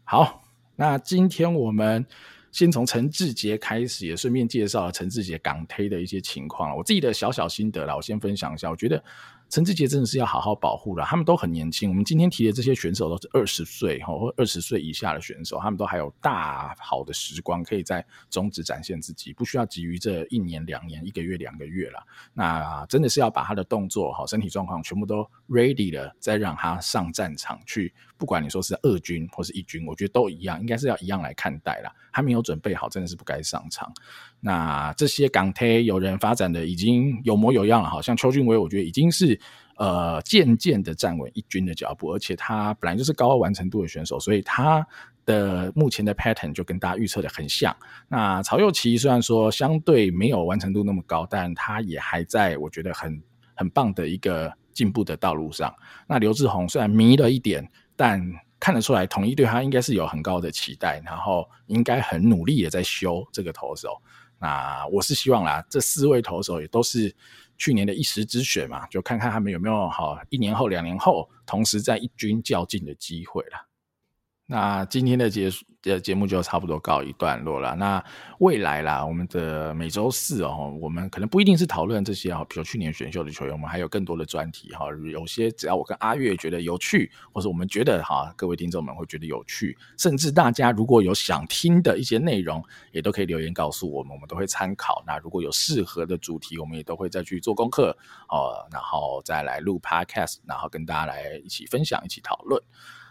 [0.04, 0.44] 好。
[0.80, 2.06] 那今天我们
[2.52, 6.76] 先从陈志杰开始，也顺便介绍了陈志杰港推的一些情况。
[6.76, 8.70] 我自己的小小心得啦，我先分享一下。
[8.70, 9.02] 我觉得。
[9.48, 11.88] 陈志杰真的是要好好保护了，他们都很年轻。
[11.88, 22.06] 我们今天提的这些选手都是二十岁哈或二十岁以下的选手，他们都还有大好的时光可以在中职展现自己，不需要急于这一年两年、一个月两个月了。
[22.34, 27.92] 那真的是要把他的动作、好身体状况全部都 ready 了，再让他上战场去。
[28.16, 31.92] 不管你说是二军或是一军，我觉得都一样，应该是要一样来看待啦。
[32.10, 33.92] 还没有准备好，真的是不该上场。
[34.40, 39.38] 那这些港队有人发展的已经有模有样了，好像邱俊威，我觉得已经是
[39.76, 44.84] 呃渐渐的站稳一军的脚步，而且他本来就是高完成度的选手，所以他
[45.24, 47.74] 的目前的 pattern 就跟大家预测的很像。
[48.08, 53.22] 那曹祐齐虽然说相对没有完成度那么高，但他也还在我觉得很
[53.54, 55.74] 很棒的一个进步的道路上。
[56.06, 58.22] 那刘志宏虽然迷了一点，但
[58.60, 64.00] 看得出来统一对他应该是有很高的期待，然后应该很努力的在修这个投手。
[64.38, 67.12] 那我是希望啦，这四位投手也都是
[67.56, 73.67] 去年的一时之选嘛，就看看他们有没有好一年后、两年后同时在一军较劲的机会了。
[74.50, 77.76] 那今天的结束的节目就差不多告一段落了。
[77.76, 78.02] 那
[78.38, 84.86] 未来啦，我们的每周四哦，我们可能不一定是讨论这些哦，比如去年选秀的球员，我们还有更多的专题哈。
[85.12, 95.04] 有些只要我跟阿月觉得有趣，或者我们觉得哈，各位听众们会觉得有趣，甚至大家如果有想听的一些内容，也都可以留言告诉我们，我们都会参考。
[95.06, 97.94] 那如果有适合的主题，我们也都会再去做功课
[98.30, 102.58] 哦，然后再来录 Podcast，然后跟大家来一起分享，一起讨论。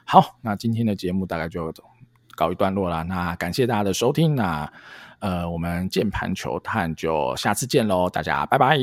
[0.09, 1.73] 好，那今天的节目大概就
[2.33, 3.03] 告一段落了。
[3.03, 4.71] 那感谢大家的收听，那
[5.19, 8.77] 呃，我们键盘球探就下次见喽，大家拜拜，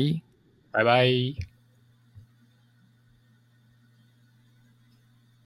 [0.71, 1.54] 拜拜。